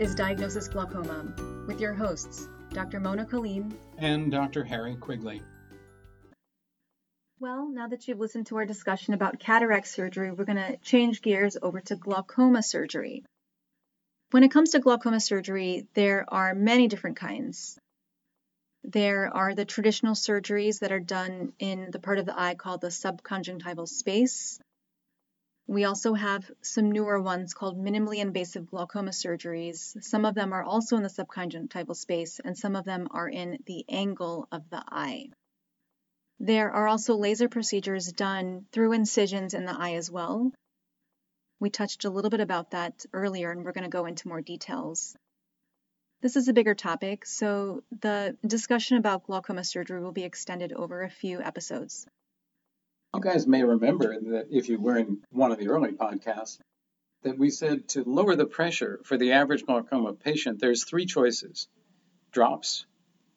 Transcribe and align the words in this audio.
is 0.00 0.14
Diagnosis 0.14 0.66
Glaucoma 0.66 1.26
with 1.66 1.78
your 1.78 1.92
hosts, 1.92 2.48
Dr. 2.72 3.00
Mona 3.00 3.26
Kaleem 3.26 3.70
and 3.98 4.32
Dr. 4.32 4.64
Harry 4.64 4.96
Quigley. 4.96 5.42
Well, 7.38 7.68
now 7.68 7.86
that 7.86 8.08
you've 8.08 8.18
listened 8.18 8.46
to 8.46 8.56
our 8.56 8.64
discussion 8.64 9.12
about 9.12 9.38
cataract 9.38 9.86
surgery, 9.86 10.32
we're 10.32 10.46
going 10.46 10.56
to 10.56 10.78
change 10.78 11.20
gears 11.20 11.58
over 11.60 11.82
to 11.82 11.96
glaucoma 11.96 12.62
surgery. 12.62 13.24
When 14.30 14.42
it 14.42 14.50
comes 14.50 14.70
to 14.70 14.78
glaucoma 14.78 15.20
surgery, 15.20 15.86
there 15.92 16.24
are 16.28 16.54
many 16.54 16.88
different 16.88 17.18
kinds. 17.18 17.78
There 18.82 19.28
are 19.36 19.54
the 19.54 19.66
traditional 19.66 20.14
surgeries 20.14 20.78
that 20.78 20.92
are 20.92 21.00
done 21.00 21.52
in 21.58 21.90
the 21.90 22.00
part 22.00 22.18
of 22.18 22.24
the 22.24 22.40
eye 22.40 22.54
called 22.54 22.80
the 22.80 22.86
subconjunctival 22.86 23.86
space. 23.86 24.58
We 25.70 25.84
also 25.84 26.14
have 26.14 26.50
some 26.62 26.90
newer 26.90 27.22
ones 27.22 27.54
called 27.54 27.78
minimally 27.78 28.18
invasive 28.18 28.68
glaucoma 28.68 29.12
surgeries. 29.12 30.02
Some 30.02 30.24
of 30.24 30.34
them 30.34 30.52
are 30.52 30.64
also 30.64 30.96
in 30.96 31.04
the 31.04 31.08
subconjunctival 31.08 31.94
space, 31.94 32.40
and 32.40 32.58
some 32.58 32.74
of 32.74 32.84
them 32.84 33.06
are 33.12 33.28
in 33.28 33.56
the 33.66 33.84
angle 33.88 34.48
of 34.50 34.68
the 34.68 34.82
eye. 34.88 35.28
There 36.40 36.72
are 36.72 36.88
also 36.88 37.14
laser 37.14 37.48
procedures 37.48 38.10
done 38.10 38.66
through 38.72 38.94
incisions 38.94 39.54
in 39.54 39.64
the 39.64 39.80
eye 39.80 39.94
as 39.94 40.10
well. 40.10 40.50
We 41.60 41.70
touched 41.70 42.04
a 42.04 42.10
little 42.10 42.30
bit 42.30 42.40
about 42.40 42.72
that 42.72 43.06
earlier, 43.12 43.52
and 43.52 43.64
we're 43.64 43.70
going 43.70 43.84
to 43.84 43.90
go 43.90 44.06
into 44.06 44.26
more 44.26 44.40
details. 44.40 45.16
This 46.20 46.34
is 46.34 46.48
a 46.48 46.52
bigger 46.52 46.74
topic, 46.74 47.24
so 47.24 47.84
the 48.00 48.36
discussion 48.44 48.96
about 48.96 49.22
glaucoma 49.22 49.62
surgery 49.62 50.02
will 50.02 50.10
be 50.10 50.24
extended 50.24 50.72
over 50.72 51.04
a 51.04 51.10
few 51.10 51.40
episodes. 51.40 52.08
You 53.12 53.20
guys 53.20 53.44
may 53.44 53.64
remember 53.64 54.20
that 54.20 54.46
if 54.50 54.68
you 54.68 54.78
were 54.78 54.96
in 54.96 55.22
one 55.30 55.50
of 55.50 55.58
the 55.58 55.68
early 55.68 55.90
podcasts, 55.90 56.58
that 57.22 57.36
we 57.36 57.50
said 57.50 57.88
to 57.88 58.04
lower 58.04 58.36
the 58.36 58.46
pressure 58.46 59.00
for 59.04 59.16
the 59.16 59.32
average 59.32 59.66
glaucoma 59.66 60.14
patient, 60.14 60.60
there's 60.60 60.84
three 60.84 61.06
choices 61.06 61.66
drops, 62.30 62.86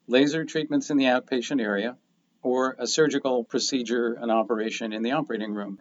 laser 0.06 0.44
treatments 0.44 0.90
in 0.90 0.96
the 0.96 1.06
outpatient 1.06 1.60
area, 1.60 1.98
or 2.40 2.76
a 2.78 2.86
surgical 2.86 3.42
procedure, 3.42 4.12
an 4.12 4.30
operation 4.30 4.92
in 4.92 5.02
the 5.02 5.10
operating 5.10 5.52
room. 5.52 5.80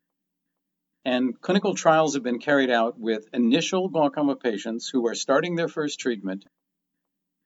And 1.06 1.40
clinical 1.40 1.76
trials 1.76 2.16
have 2.16 2.24
been 2.24 2.40
carried 2.40 2.72
out 2.72 2.98
with 2.98 3.30
initial 3.32 3.90
glaucoma 3.90 4.36
patients 4.36 4.90
who 4.90 5.06
are 5.08 5.16
starting 5.16 5.56
their 5.56 5.68
first 5.68 6.00
treatment. 6.00 6.46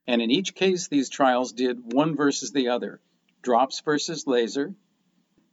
And 0.07 0.21
in 0.21 0.31
each 0.31 0.55
case, 0.55 0.87
these 0.87 1.09
trials 1.09 1.51
did 1.51 1.93
one 1.93 2.15
versus 2.15 2.51
the 2.51 2.69
other 2.69 3.01
drops 3.41 3.81
versus 3.81 4.25
laser, 4.25 4.73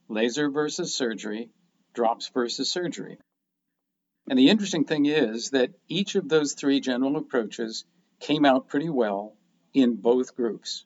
laser 0.08 0.50
versus 0.50 0.94
surgery, 0.94 1.50
drops 1.94 2.28
versus 2.28 2.70
surgery. 2.70 3.18
And 4.28 4.38
the 4.38 4.48
interesting 4.48 4.84
thing 4.84 5.06
is 5.06 5.50
that 5.50 5.70
each 5.88 6.14
of 6.14 6.28
those 6.28 6.54
three 6.54 6.80
general 6.80 7.16
approaches 7.16 7.84
came 8.20 8.44
out 8.44 8.68
pretty 8.68 8.88
well 8.88 9.36
in 9.74 9.96
both 9.96 10.34
groups. 10.34 10.84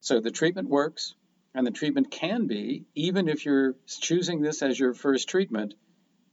So 0.00 0.20
the 0.20 0.30
treatment 0.30 0.68
works, 0.68 1.14
and 1.54 1.66
the 1.66 1.70
treatment 1.70 2.10
can 2.10 2.46
be, 2.46 2.86
even 2.94 3.28
if 3.28 3.46
you're 3.46 3.74
choosing 3.86 4.42
this 4.42 4.62
as 4.62 4.78
your 4.78 4.94
first 4.94 5.28
treatment, 5.28 5.74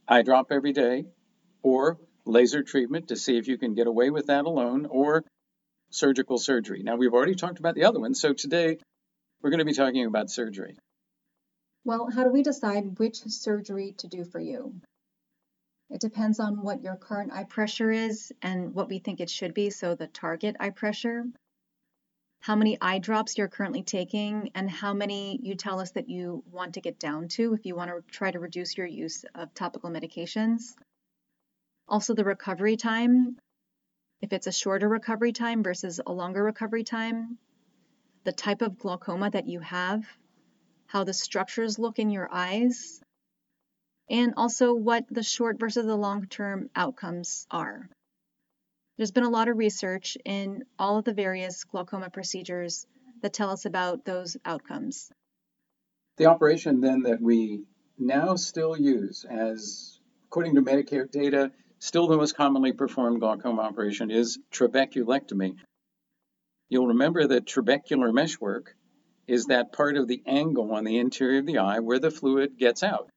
eye 0.07 0.23
drop 0.23 0.51
every 0.51 0.73
day, 0.73 1.05
or 1.61 1.99
laser 2.25 2.63
treatment 2.63 3.09
to 3.09 3.15
see 3.15 3.37
if 3.37 3.47
you 3.47 3.57
can 3.57 3.75
get 3.75 3.87
away 3.87 4.09
with 4.09 4.27
that 4.27 4.45
alone, 4.45 4.87
or 4.87 5.23
surgical 5.91 6.37
surgery. 6.37 6.81
Now, 6.83 6.95
we've 6.95 7.13
already 7.13 7.35
talked 7.35 7.59
about 7.59 7.75
the 7.75 7.85
other 7.85 7.99
one, 7.99 8.15
so 8.15 8.33
today 8.33 8.77
we're 9.41 9.51
going 9.51 9.59
to 9.59 9.65
be 9.65 9.73
talking 9.73 10.05
about 10.05 10.31
surgery. 10.31 10.77
Well, 11.83 12.09
how 12.11 12.23
do 12.23 12.31
we 12.31 12.43
decide 12.43 12.99
which 12.99 13.17
surgery 13.23 13.93
to 13.97 14.07
do 14.07 14.23
for 14.23 14.39
you? 14.39 14.79
It 15.89 15.99
depends 15.99 16.39
on 16.39 16.61
what 16.61 16.83
your 16.83 16.95
current 16.95 17.33
eye 17.33 17.43
pressure 17.43 17.91
is 17.91 18.31
and 18.41 18.73
what 18.73 18.87
we 18.87 18.99
think 18.99 19.19
it 19.19 19.29
should 19.29 19.53
be, 19.53 19.71
so 19.71 19.95
the 19.95 20.07
target 20.07 20.55
eye 20.59 20.69
pressure, 20.69 21.25
how 22.39 22.55
many 22.55 22.77
eye 22.81 22.99
drops 22.99 23.37
you're 23.37 23.47
currently 23.47 23.83
taking, 23.83 24.51
and 24.55 24.69
how 24.69 24.93
many 24.93 25.39
you 25.43 25.55
tell 25.55 25.79
us 25.79 25.91
that 25.91 26.07
you 26.07 26.43
want 26.51 26.75
to 26.75 26.81
get 26.81 26.99
down 26.99 27.27
to 27.29 27.53
if 27.53 27.65
you 27.65 27.75
want 27.75 27.91
to 27.91 28.01
try 28.11 28.31
to 28.31 28.39
reduce 28.39 28.77
your 28.77 28.87
use 28.87 29.25
of 29.35 29.53
topical 29.53 29.89
medications. 29.89 30.75
Also, 31.87 32.13
the 32.13 32.23
recovery 32.23 32.77
time, 32.77 33.37
if 34.21 34.31
it's 34.33 34.47
a 34.47 34.51
shorter 34.51 34.87
recovery 34.87 35.33
time 35.33 35.61
versus 35.61 35.99
a 36.05 36.11
longer 36.11 36.43
recovery 36.43 36.83
time, 36.83 37.37
the 38.23 38.31
type 38.31 38.61
of 38.61 38.77
glaucoma 38.77 39.29
that 39.31 39.47
you 39.47 39.59
have, 39.59 40.05
how 40.91 41.05
the 41.05 41.13
structures 41.13 41.79
look 41.79 41.99
in 41.99 42.09
your 42.09 42.27
eyes, 42.29 42.99
and 44.09 44.33
also 44.35 44.73
what 44.73 45.05
the 45.09 45.23
short 45.23 45.57
versus 45.57 45.85
the 45.85 45.95
long 45.95 46.25
term 46.25 46.69
outcomes 46.75 47.47
are. 47.49 47.89
There's 48.97 49.11
been 49.11 49.23
a 49.23 49.29
lot 49.29 49.47
of 49.47 49.57
research 49.57 50.17
in 50.25 50.65
all 50.77 50.97
of 50.97 51.05
the 51.05 51.13
various 51.13 51.63
glaucoma 51.63 52.09
procedures 52.09 52.85
that 53.21 53.31
tell 53.31 53.51
us 53.51 53.63
about 53.65 54.03
those 54.03 54.35
outcomes. 54.43 55.09
The 56.17 56.25
operation 56.25 56.81
then 56.81 57.03
that 57.03 57.21
we 57.21 57.63
now 57.97 58.35
still 58.35 58.77
use 58.77 59.25
as, 59.29 59.97
according 60.27 60.55
to 60.55 60.61
Medicare 60.61 61.09
data, 61.09 61.53
still 61.79 62.07
the 62.07 62.17
most 62.17 62.35
commonly 62.35 62.73
performed 62.73 63.21
glaucoma 63.21 63.61
operation 63.61 64.11
is 64.11 64.39
trabeculectomy. 64.51 65.55
You'll 66.67 66.87
remember 66.87 67.27
that 67.27 67.45
trabecular 67.45 68.13
meshwork 68.13 68.75
is 69.31 69.45
that 69.45 69.71
part 69.71 69.95
of 69.95 70.09
the 70.09 70.21
angle 70.25 70.73
on 70.73 70.83
the 70.83 70.97
interior 70.97 71.39
of 71.39 71.45
the 71.45 71.59
eye 71.59 71.79
where 71.79 71.99
the 71.99 72.11
fluid 72.11 72.57
gets 72.57 72.83
out. 72.83 73.09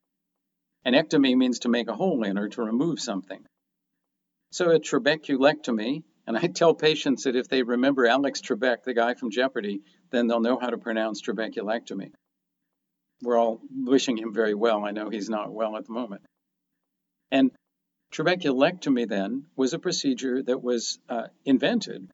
An 0.85 0.95
ectomy 0.95 1.37
means 1.37 1.59
to 1.61 1.69
make 1.69 1.89
a 1.89 1.97
hole 1.97 2.23
in 2.23 2.39
or 2.39 2.49
to 2.51 2.63
remove 2.63 3.01
something. 3.01 3.45
So 4.53 4.71
a 4.71 4.79
trabeculectomy, 4.79 6.05
and 6.29 6.37
I 6.39 6.47
tell 6.47 6.73
patients 6.73 7.25
that 7.25 7.35
if 7.35 7.49
they 7.49 7.65
remember 7.65 8.07
Alex 8.07 8.41
Trebek, 8.41 8.85
the 8.85 8.95
guy 8.95 9.15
from 9.15 9.33
Jeopardy, 9.33 9.83
then 10.11 10.29
they'll 10.29 10.39
know 10.39 10.57
how 10.57 10.71
to 10.71 10.79
pronounce 10.79 11.21
trabeculectomy. 11.21 12.13
We're 13.21 13.37
all 13.37 13.61
wishing 13.73 14.17
him 14.17 14.33
very 14.33 14.55
well. 14.55 14.85
I 14.85 14.93
know 14.93 15.11
he's 15.11 15.29
not 15.29 15.53
well 15.53 15.77
at 15.77 15.85
the 15.85 15.93
moment. 15.93 16.23
And 17.33 17.51
trabeculectomy 18.13 19.09
then 19.09 19.47
was 19.57 19.75
a 19.75 19.81
procedure 19.81 20.45
that 20.45 20.63
was 20.63 21.01
uh, 21.09 21.27
invented 21.45 22.09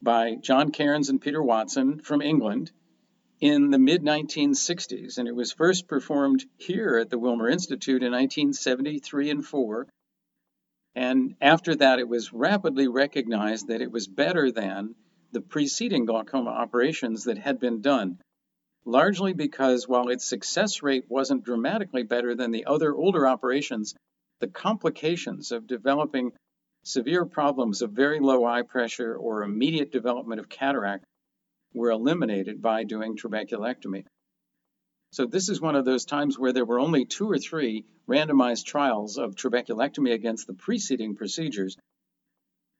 by 0.00 0.36
John 0.36 0.70
Cairns 0.70 1.08
and 1.08 1.20
Peter 1.20 1.42
Watson 1.42 1.98
from 1.98 2.22
England 2.22 2.70
in 3.42 3.70
the 3.70 3.78
mid 3.78 4.04
1960s, 4.04 5.18
and 5.18 5.26
it 5.26 5.34
was 5.34 5.50
first 5.50 5.88
performed 5.88 6.44
here 6.58 6.96
at 6.98 7.10
the 7.10 7.18
Wilmer 7.18 7.48
Institute 7.48 8.04
in 8.04 8.12
1973 8.12 9.30
and 9.30 9.44
4. 9.44 9.88
And 10.94 11.34
after 11.40 11.74
that, 11.74 11.98
it 11.98 12.08
was 12.08 12.32
rapidly 12.32 12.86
recognized 12.86 13.66
that 13.66 13.80
it 13.80 13.90
was 13.90 14.06
better 14.06 14.52
than 14.52 14.94
the 15.32 15.40
preceding 15.40 16.04
glaucoma 16.04 16.50
operations 16.50 17.24
that 17.24 17.36
had 17.36 17.58
been 17.58 17.80
done, 17.80 18.20
largely 18.84 19.32
because 19.32 19.88
while 19.88 20.08
its 20.08 20.24
success 20.24 20.80
rate 20.80 21.06
wasn't 21.08 21.42
dramatically 21.42 22.04
better 22.04 22.36
than 22.36 22.52
the 22.52 22.66
other 22.66 22.94
older 22.94 23.26
operations, 23.26 23.96
the 24.38 24.46
complications 24.46 25.50
of 25.50 25.66
developing 25.66 26.30
severe 26.84 27.24
problems 27.24 27.82
of 27.82 27.90
very 27.90 28.20
low 28.20 28.44
eye 28.44 28.62
pressure 28.62 29.16
or 29.16 29.42
immediate 29.42 29.90
development 29.90 30.38
of 30.38 30.48
cataract 30.48 31.04
were 31.74 31.90
eliminated 31.90 32.60
by 32.60 32.84
doing 32.84 33.16
trabeculectomy. 33.16 34.04
So 35.12 35.26
this 35.26 35.48
is 35.48 35.60
one 35.60 35.76
of 35.76 35.84
those 35.84 36.06
times 36.06 36.38
where 36.38 36.52
there 36.52 36.64
were 36.64 36.80
only 36.80 37.04
two 37.04 37.30
or 37.30 37.38
three 37.38 37.84
randomized 38.08 38.64
trials 38.64 39.18
of 39.18 39.34
trabeculectomy 39.34 40.12
against 40.12 40.46
the 40.46 40.54
preceding 40.54 41.16
procedures. 41.16 41.76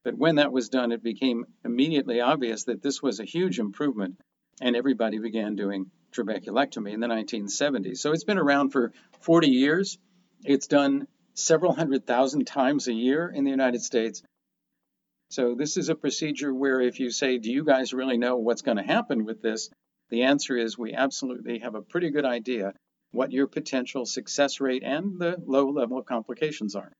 But 0.02 0.16
when 0.16 0.36
that 0.36 0.52
was 0.52 0.68
done, 0.68 0.92
it 0.92 1.02
became 1.02 1.44
immediately 1.64 2.20
obvious 2.20 2.64
that 2.64 2.82
this 2.82 3.02
was 3.02 3.20
a 3.20 3.24
huge 3.24 3.58
improvement, 3.58 4.18
and 4.60 4.74
everybody 4.74 5.18
began 5.18 5.56
doing 5.56 5.90
trabeculectomy 6.12 6.92
in 6.92 7.00
the 7.00 7.06
1970s. 7.06 7.98
So 7.98 8.12
it's 8.12 8.24
been 8.24 8.38
around 8.38 8.70
for 8.70 8.92
40 9.20 9.48
years. 9.48 9.98
It's 10.44 10.66
done 10.66 11.06
several 11.34 11.74
hundred 11.74 12.06
thousand 12.06 12.46
times 12.46 12.88
a 12.88 12.92
year 12.92 13.28
in 13.28 13.44
the 13.44 13.50
United 13.50 13.82
States, 13.82 14.22
so 15.32 15.54
this 15.54 15.78
is 15.78 15.88
a 15.88 15.94
procedure 15.94 16.52
where 16.52 16.82
if 16.82 17.00
you 17.00 17.10
say, 17.10 17.38
do 17.38 17.50
you 17.50 17.64
guys 17.64 17.94
really 17.94 18.18
know 18.18 18.36
what's 18.36 18.60
going 18.60 18.76
to 18.76 18.82
happen 18.82 19.24
with 19.24 19.40
this? 19.40 19.70
The 20.10 20.24
answer 20.24 20.58
is 20.58 20.76
we 20.76 20.92
absolutely 20.92 21.60
have 21.60 21.74
a 21.74 21.80
pretty 21.80 22.10
good 22.10 22.26
idea 22.26 22.74
what 23.12 23.32
your 23.32 23.46
potential 23.46 24.04
success 24.04 24.60
rate 24.60 24.82
and 24.84 25.18
the 25.18 25.42
low 25.46 25.70
level 25.70 25.96
of 25.98 26.04
complications 26.04 26.76
are. 26.76 26.92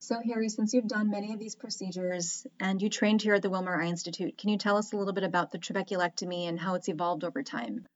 So, 0.00 0.16
Harry, 0.26 0.48
since 0.48 0.74
you've 0.74 0.88
done 0.88 1.10
many 1.10 1.32
of 1.32 1.38
these 1.38 1.54
procedures 1.54 2.44
and 2.58 2.82
you 2.82 2.90
trained 2.90 3.22
here 3.22 3.34
at 3.34 3.42
the 3.42 3.50
Wilmer 3.50 3.80
Eye 3.80 3.86
Institute, 3.86 4.36
can 4.36 4.50
you 4.50 4.58
tell 4.58 4.76
us 4.76 4.92
a 4.92 4.96
little 4.96 5.12
bit 5.12 5.22
about 5.22 5.52
the 5.52 5.58
trabeculectomy 5.58 6.48
and 6.48 6.58
how 6.58 6.74
it's 6.74 6.88
evolved 6.88 7.22
over 7.22 7.44
time? 7.44 7.86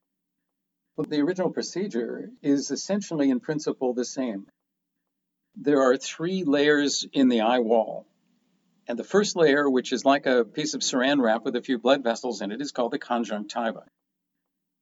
Well, 0.95 1.05
the 1.09 1.19
original 1.19 1.51
procedure 1.51 2.29
is 2.41 2.71
essentially, 2.71 3.29
in 3.29 3.41
principle, 3.41 3.93
the 3.93 4.05
same. 4.05 4.47
There 5.57 5.81
are 5.81 5.97
three 5.97 6.45
layers 6.45 7.05
in 7.11 7.27
the 7.27 7.41
eye 7.41 7.59
wall 7.59 8.07
and 8.87 8.97
the 8.97 9.03
first 9.03 9.35
layer, 9.35 9.69
which 9.69 9.91
is 9.91 10.05
like 10.05 10.25
a 10.25 10.43
piece 10.43 10.73
of 10.73 10.81
saran 10.81 11.21
wrap 11.21 11.43
with 11.43 11.55
a 11.55 11.61
few 11.61 11.77
blood 11.77 12.03
vessels 12.03 12.41
in 12.41 12.51
it, 12.51 12.61
is 12.61 12.71
called 12.71 12.91
the 12.91 12.99
conjunctiva. 12.99 13.83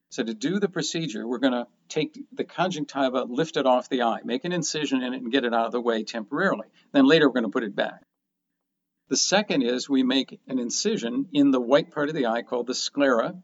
So 0.09 0.23
to 0.23 0.33
do 0.33 0.59
the 0.59 0.67
procedure, 0.67 1.25
we're 1.25 1.37
going 1.37 1.53
to 1.53 1.67
take 1.87 2.19
the 2.33 2.43
conjunctiva, 2.43 3.23
lift 3.29 3.55
it 3.55 3.65
off 3.65 3.87
the 3.87 4.01
eye, 4.01 4.19
make 4.25 4.43
an 4.43 4.51
incision 4.51 5.01
in 5.01 5.13
it, 5.13 5.21
and 5.21 5.31
get 5.31 5.45
it 5.45 5.53
out 5.53 5.67
of 5.67 5.71
the 5.71 5.79
way 5.79 6.03
temporarily. 6.03 6.67
Then 6.91 7.05
later 7.05 7.27
we're 7.27 7.33
going 7.33 7.43
to 7.45 7.49
put 7.49 7.63
it 7.63 7.75
back. 7.75 8.01
The 9.07 9.17
second 9.17 9.61
is 9.61 9.89
we 9.89 10.03
make 10.03 10.39
an 10.47 10.59
incision 10.59 11.27
in 11.31 11.51
the 11.51 11.61
white 11.61 11.91
part 11.91 12.09
of 12.09 12.15
the 12.15 12.27
eye 12.27 12.41
called 12.41 12.67
the 12.67 12.75
sclera, 12.75 13.35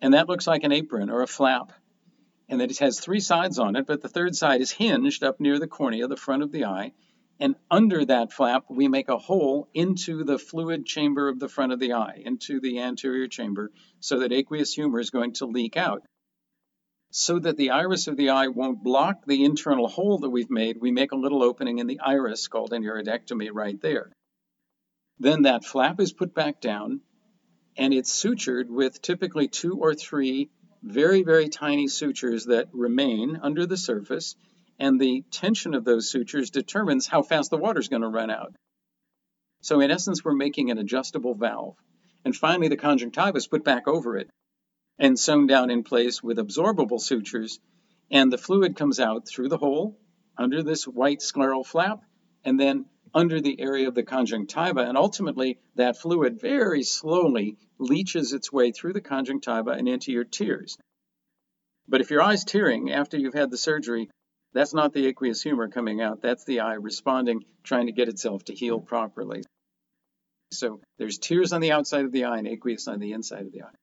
and 0.00 0.14
that 0.14 0.28
looks 0.28 0.46
like 0.46 0.64
an 0.64 0.72
apron 0.72 1.10
or 1.10 1.22
a 1.22 1.26
flap. 1.26 1.72
And 2.48 2.60
that 2.60 2.70
it 2.70 2.78
has 2.78 3.00
three 3.00 3.18
sides 3.18 3.58
on 3.58 3.74
it, 3.74 3.86
but 3.86 4.02
the 4.02 4.08
third 4.08 4.36
side 4.36 4.60
is 4.60 4.70
hinged 4.70 5.24
up 5.24 5.40
near 5.40 5.58
the 5.58 5.66
cornea, 5.66 6.06
the 6.06 6.16
front 6.16 6.44
of 6.44 6.52
the 6.52 6.66
eye. 6.66 6.92
And 7.38 7.54
under 7.70 8.04
that 8.04 8.32
flap, 8.32 8.64
we 8.70 8.88
make 8.88 9.08
a 9.08 9.18
hole 9.18 9.68
into 9.74 10.24
the 10.24 10.38
fluid 10.38 10.86
chamber 10.86 11.28
of 11.28 11.38
the 11.38 11.48
front 11.48 11.72
of 11.72 11.80
the 11.80 11.92
eye, 11.92 12.22
into 12.24 12.60
the 12.60 12.80
anterior 12.80 13.28
chamber, 13.28 13.70
so 14.00 14.20
that 14.20 14.32
aqueous 14.32 14.72
humor 14.72 15.00
is 15.00 15.10
going 15.10 15.34
to 15.34 15.46
leak 15.46 15.76
out. 15.76 16.02
So 17.10 17.38
that 17.38 17.56
the 17.56 17.70
iris 17.70 18.06
of 18.06 18.16
the 18.16 18.30
eye 18.30 18.48
won't 18.48 18.82
block 18.82 19.26
the 19.26 19.44
internal 19.44 19.86
hole 19.86 20.18
that 20.18 20.30
we've 20.30 20.50
made, 20.50 20.78
we 20.80 20.90
make 20.90 21.12
a 21.12 21.16
little 21.16 21.42
opening 21.42 21.78
in 21.78 21.86
the 21.86 22.00
iris 22.00 22.48
called 22.48 22.72
an 22.72 22.82
iridectomy 22.82 23.50
right 23.52 23.80
there. 23.80 24.12
Then 25.18 25.42
that 25.42 25.64
flap 25.64 26.00
is 26.00 26.12
put 26.12 26.34
back 26.34 26.60
down 26.60 27.00
and 27.76 27.92
it's 27.92 28.12
sutured 28.12 28.68
with 28.68 29.02
typically 29.02 29.48
two 29.48 29.74
or 29.74 29.94
three 29.94 30.50
very, 30.82 31.22
very 31.22 31.48
tiny 31.48 31.88
sutures 31.88 32.46
that 32.46 32.68
remain 32.72 33.38
under 33.42 33.66
the 33.66 33.76
surface. 33.76 34.36
And 34.78 35.00
the 35.00 35.24
tension 35.30 35.74
of 35.74 35.84
those 35.84 36.10
sutures 36.10 36.50
determines 36.50 37.06
how 37.06 37.22
fast 37.22 37.50
the 37.50 37.56
water 37.56 37.80
is 37.80 37.88
going 37.88 38.02
to 38.02 38.08
run 38.08 38.30
out. 38.30 38.54
So, 39.62 39.80
in 39.80 39.90
essence, 39.90 40.24
we're 40.24 40.34
making 40.34 40.70
an 40.70 40.78
adjustable 40.78 41.34
valve. 41.34 41.76
And 42.24 42.36
finally, 42.36 42.68
the 42.68 42.76
conjunctiva 42.76 43.36
is 43.36 43.46
put 43.46 43.64
back 43.64 43.88
over 43.88 44.16
it 44.16 44.28
and 44.98 45.18
sewn 45.18 45.46
down 45.46 45.70
in 45.70 45.82
place 45.82 46.22
with 46.22 46.38
absorbable 46.38 47.00
sutures. 47.00 47.58
And 48.10 48.32
the 48.32 48.38
fluid 48.38 48.76
comes 48.76 49.00
out 49.00 49.26
through 49.26 49.48
the 49.48 49.58
hole 49.58 49.98
under 50.36 50.62
this 50.62 50.84
white 50.84 51.20
scleral 51.20 51.64
flap 51.64 52.02
and 52.44 52.60
then 52.60 52.86
under 53.14 53.40
the 53.40 53.58
area 53.60 53.88
of 53.88 53.94
the 53.94 54.02
conjunctiva, 54.02 54.80
and 54.80 54.98
ultimately 54.98 55.58
that 55.74 55.96
fluid 55.96 56.38
very 56.40 56.82
slowly 56.82 57.56
leaches 57.78 58.32
its 58.32 58.52
way 58.52 58.72
through 58.72 58.92
the 58.92 59.00
conjunctiva 59.00 59.70
and 59.70 59.88
into 59.88 60.12
your 60.12 60.24
tears. 60.24 60.76
But 61.88 62.00
if 62.00 62.10
your 62.10 62.20
eye's 62.20 62.44
tearing 62.44 62.92
after 62.92 63.16
you've 63.16 63.34
had 63.34 63.50
the 63.50 63.56
surgery, 63.56 64.10
that's 64.56 64.72
not 64.72 64.92
the 64.92 65.06
aqueous 65.06 65.42
humor 65.42 65.68
coming 65.68 66.00
out. 66.00 66.22
That's 66.22 66.44
the 66.44 66.60
eye 66.60 66.74
responding, 66.74 67.44
trying 67.62 67.86
to 67.86 67.92
get 67.92 68.08
itself 68.08 68.44
to 68.46 68.54
heal 68.54 68.80
properly. 68.80 69.42
So 70.52 70.80
there's 70.98 71.18
tears 71.18 71.52
on 71.52 71.60
the 71.60 71.72
outside 71.72 72.04
of 72.04 72.12
the 72.12 72.24
eye 72.24 72.38
and 72.38 72.48
aqueous 72.48 72.88
on 72.88 72.98
the 72.98 73.12
inside 73.12 73.42
of 73.42 73.52
the 73.52 73.62
eye. 73.64 73.74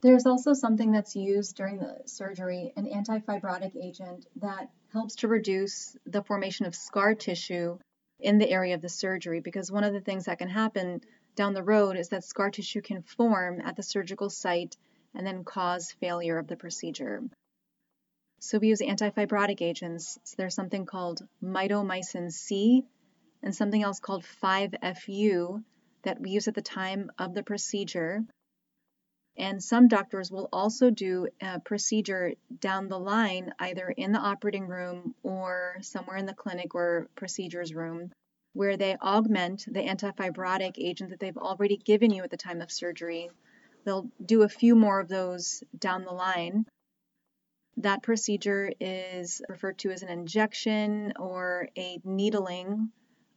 There's 0.00 0.24
also 0.24 0.54
something 0.54 0.92
that's 0.92 1.14
used 1.14 1.56
during 1.56 1.78
the 1.78 1.98
surgery, 2.06 2.72
an 2.76 2.86
antifibrotic 2.86 3.76
agent 3.76 4.26
that 4.36 4.70
helps 4.92 5.16
to 5.16 5.28
reduce 5.28 5.96
the 6.06 6.22
formation 6.22 6.66
of 6.66 6.74
scar 6.74 7.14
tissue 7.14 7.78
in 8.18 8.38
the 8.38 8.48
area 8.48 8.74
of 8.74 8.82
the 8.82 8.88
surgery 8.88 9.40
because 9.40 9.70
one 9.70 9.84
of 9.84 9.92
the 9.92 10.00
things 10.00 10.24
that 10.24 10.38
can 10.38 10.48
happen 10.48 11.02
down 11.34 11.52
the 11.52 11.62
road 11.62 11.96
is 11.96 12.08
that 12.10 12.24
scar 12.24 12.50
tissue 12.50 12.80
can 12.80 13.02
form 13.02 13.60
at 13.60 13.76
the 13.76 13.82
surgical 13.82 14.30
site 14.30 14.76
and 15.14 15.26
then 15.26 15.44
cause 15.44 15.92
failure 16.00 16.38
of 16.38 16.46
the 16.46 16.56
procedure. 16.56 17.22
So 18.38 18.58
we 18.58 18.68
use 18.68 18.80
antifibrotic 18.80 19.62
agents. 19.62 20.18
So 20.24 20.34
there's 20.38 20.54
something 20.54 20.86
called 20.86 21.26
mitomycin 21.42 22.30
C 22.30 22.84
and 23.42 23.54
something 23.54 23.82
else 23.82 24.00
called 24.00 24.24
5FU 24.42 25.62
that 26.02 26.20
we 26.20 26.30
use 26.30 26.48
at 26.48 26.54
the 26.54 26.62
time 26.62 27.10
of 27.18 27.34
the 27.34 27.42
procedure. 27.42 28.24
And 29.38 29.62
some 29.62 29.88
doctors 29.88 30.30
will 30.30 30.48
also 30.52 30.90
do 30.90 31.28
a 31.42 31.60
procedure 31.60 32.32
down 32.60 32.88
the 32.88 32.98
line, 32.98 33.52
either 33.58 33.88
in 33.88 34.12
the 34.12 34.18
operating 34.18 34.66
room 34.66 35.14
or 35.22 35.76
somewhere 35.82 36.16
in 36.16 36.24
the 36.24 36.34
clinic 36.34 36.74
or 36.74 37.08
procedures 37.16 37.74
room, 37.74 38.12
where 38.54 38.76
they 38.78 38.96
augment 38.96 39.66
the 39.66 39.80
antifibrotic 39.80 40.78
agent 40.78 41.10
that 41.10 41.20
they've 41.20 41.36
already 41.36 41.76
given 41.76 42.10
you 42.10 42.22
at 42.22 42.30
the 42.30 42.36
time 42.36 42.62
of 42.62 42.70
surgery. 42.70 43.30
They'll 43.84 44.08
do 44.24 44.42
a 44.42 44.48
few 44.48 44.74
more 44.74 45.00
of 45.00 45.08
those 45.08 45.62
down 45.78 46.04
the 46.04 46.12
line. 46.12 46.64
That 47.78 48.02
procedure 48.02 48.72
is 48.80 49.42
referred 49.48 49.78
to 49.78 49.90
as 49.90 50.02
an 50.02 50.08
injection 50.08 51.12
or 51.18 51.68
a 51.76 52.00
needling 52.04 52.90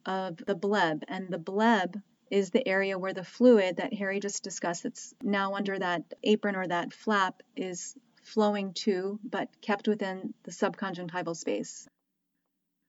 of 0.06 0.38
the 0.38 0.54
bleb. 0.54 1.02
And 1.08 1.28
the 1.28 1.38
bleb 1.38 1.96
is 2.30 2.50
the 2.50 2.66
area 2.66 2.98
where 2.98 3.12
the 3.12 3.24
fluid 3.24 3.76
that 3.76 3.92
Harry 3.92 4.20
just 4.20 4.42
discussed, 4.42 4.84
that's 4.84 5.14
now 5.22 5.54
under 5.54 5.78
that 5.78 6.04
apron 6.22 6.56
or 6.56 6.66
that 6.66 6.92
flap, 6.92 7.42
is 7.56 7.94
flowing 8.22 8.72
to, 8.72 9.18
but 9.24 9.48
kept 9.60 9.88
within 9.88 10.32
the 10.44 10.52
subconjunctival 10.52 11.36
space. 11.36 11.88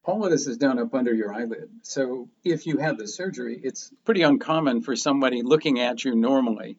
All 0.03 0.23
of 0.23 0.31
this 0.31 0.47
is 0.47 0.57
done 0.57 0.79
up 0.79 0.93
under 0.93 1.13
your 1.13 1.33
eyelid. 1.33 1.69
So 1.83 2.29
if 2.43 2.65
you 2.65 2.77
have 2.77 2.97
the 2.97 3.07
surgery, 3.07 3.59
it's 3.63 3.91
pretty 4.05 4.23
uncommon 4.23 4.81
for 4.81 4.95
somebody 4.95 5.41
looking 5.41 5.79
at 5.79 6.03
you 6.05 6.15
normally 6.15 6.77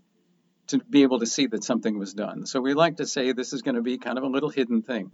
to 0.73 0.81
be 0.91 1.03
able 1.03 1.21
to 1.21 1.27
see 1.27 1.47
that 1.47 1.65
something 1.65 1.99
was 1.99 2.13
done. 2.13 2.45
So 2.45 2.61
we 2.61 2.75
like 2.75 2.97
to 2.97 3.07
say 3.07 3.33
this 3.33 3.53
is 3.53 3.63
going 3.63 3.77
to 3.77 3.83
be 3.83 3.97
kind 3.97 4.19
of 4.19 4.25
a 4.25 4.29
little 4.29 4.51
hidden 4.51 4.83
thing. 4.83 5.13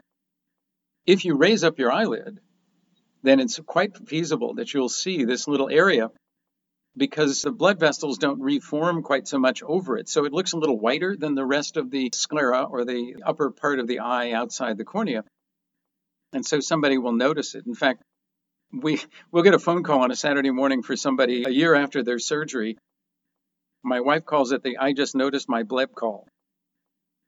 If 1.06 1.24
you 1.24 1.36
raise 1.36 1.62
up 1.62 1.78
your 1.78 1.92
eyelid, 1.92 2.40
then 3.22 3.40
it's 3.40 3.60
quite 3.60 4.08
feasible 4.08 4.54
that 4.54 4.74
you'll 4.74 4.88
see 4.88 5.24
this 5.24 5.46
little 5.46 5.68
area 5.68 6.10
because 6.96 7.42
the 7.42 7.52
blood 7.52 7.78
vessels 7.78 8.18
don't 8.18 8.40
reform 8.40 9.02
quite 9.02 9.28
so 9.28 9.38
much 9.38 9.62
over 9.62 9.96
it. 9.96 10.08
So 10.08 10.24
it 10.24 10.32
looks 10.32 10.52
a 10.52 10.58
little 10.58 10.78
whiter 10.78 11.16
than 11.16 11.34
the 11.34 11.44
rest 11.44 11.76
of 11.76 11.90
the 11.90 12.10
sclera 12.12 12.64
or 12.64 12.84
the 12.84 13.16
upper 13.24 13.50
part 13.50 13.78
of 13.78 13.86
the 13.86 14.00
eye 14.00 14.32
outside 14.32 14.76
the 14.76 14.84
cornea. 14.84 15.24
And 16.32 16.44
so 16.44 16.60
somebody 16.60 16.98
will 16.98 17.12
notice 17.12 17.54
it. 17.54 17.66
In 17.66 17.74
fact, 17.74 18.02
we 18.72 19.00
we'll 19.32 19.44
get 19.44 19.54
a 19.54 19.58
phone 19.58 19.82
call 19.82 20.02
on 20.02 20.10
a 20.10 20.16
Saturday 20.16 20.50
morning 20.50 20.82
for 20.82 20.96
somebody 20.96 21.44
a 21.44 21.50
year 21.50 21.74
after 21.74 22.02
their 22.02 22.18
surgery. 22.18 22.76
My 23.88 24.00
wife 24.00 24.24
calls 24.24 24.52
it 24.52 24.62
the 24.62 24.78
I 24.78 24.92
just 24.92 25.14
noticed 25.14 25.48
my 25.48 25.62
bleb 25.62 25.94
call. 25.94 26.28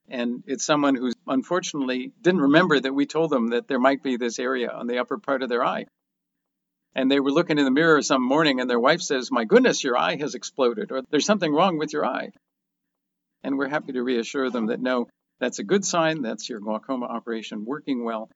And 0.09 0.43
it's 0.47 0.65
someone 0.65 0.95
who 0.95 1.13
unfortunately 1.27 2.13
didn't 2.21 2.41
remember 2.41 2.79
that 2.79 2.95
we 2.95 3.07
told 3.07 3.31
them 3.31 3.49
that 3.49 3.69
there 3.69 3.79
might 3.79 4.03
be 4.03 4.17
this 4.17 4.39
area 4.39 4.71
on 4.71 4.87
the 4.87 4.99
upper 4.99 5.19
part 5.19 5.43
of 5.43 5.49
their 5.49 5.65
eye 5.65 5.87
and 6.95 7.11
they 7.11 7.21
were 7.21 7.31
looking 7.31 7.59
in 7.59 7.65
the 7.65 7.71
mirror 7.71 8.03
some 8.03 8.23
morning 8.23 8.61
and 8.61 8.69
their 8.69 8.81
wife 8.81 9.01
says, 9.01 9.31
My 9.31 9.45
goodness, 9.45 9.85
your 9.85 9.97
eye 9.97 10.17
has 10.17 10.35
exploded, 10.35 10.91
or 10.91 11.03
there's 11.11 11.27
something 11.27 11.53
wrong 11.53 11.79
with 11.79 11.93
your 11.93 12.05
eye. 12.05 12.31
And 13.43 13.57
we're 13.57 13.69
happy 13.69 13.93
to 13.93 14.03
reassure 14.03 14.51
them 14.51 14.67
that 14.67 14.81
no, 14.81 15.09
that's 15.39 15.61
a 15.61 15.65
good 15.65 15.85
sign. 15.85 16.23
That's 16.23 16.49
your 16.49 16.61
glaucoma 16.61 17.07
operation 17.07 17.65
working 17.65 18.05
well. 18.05 18.29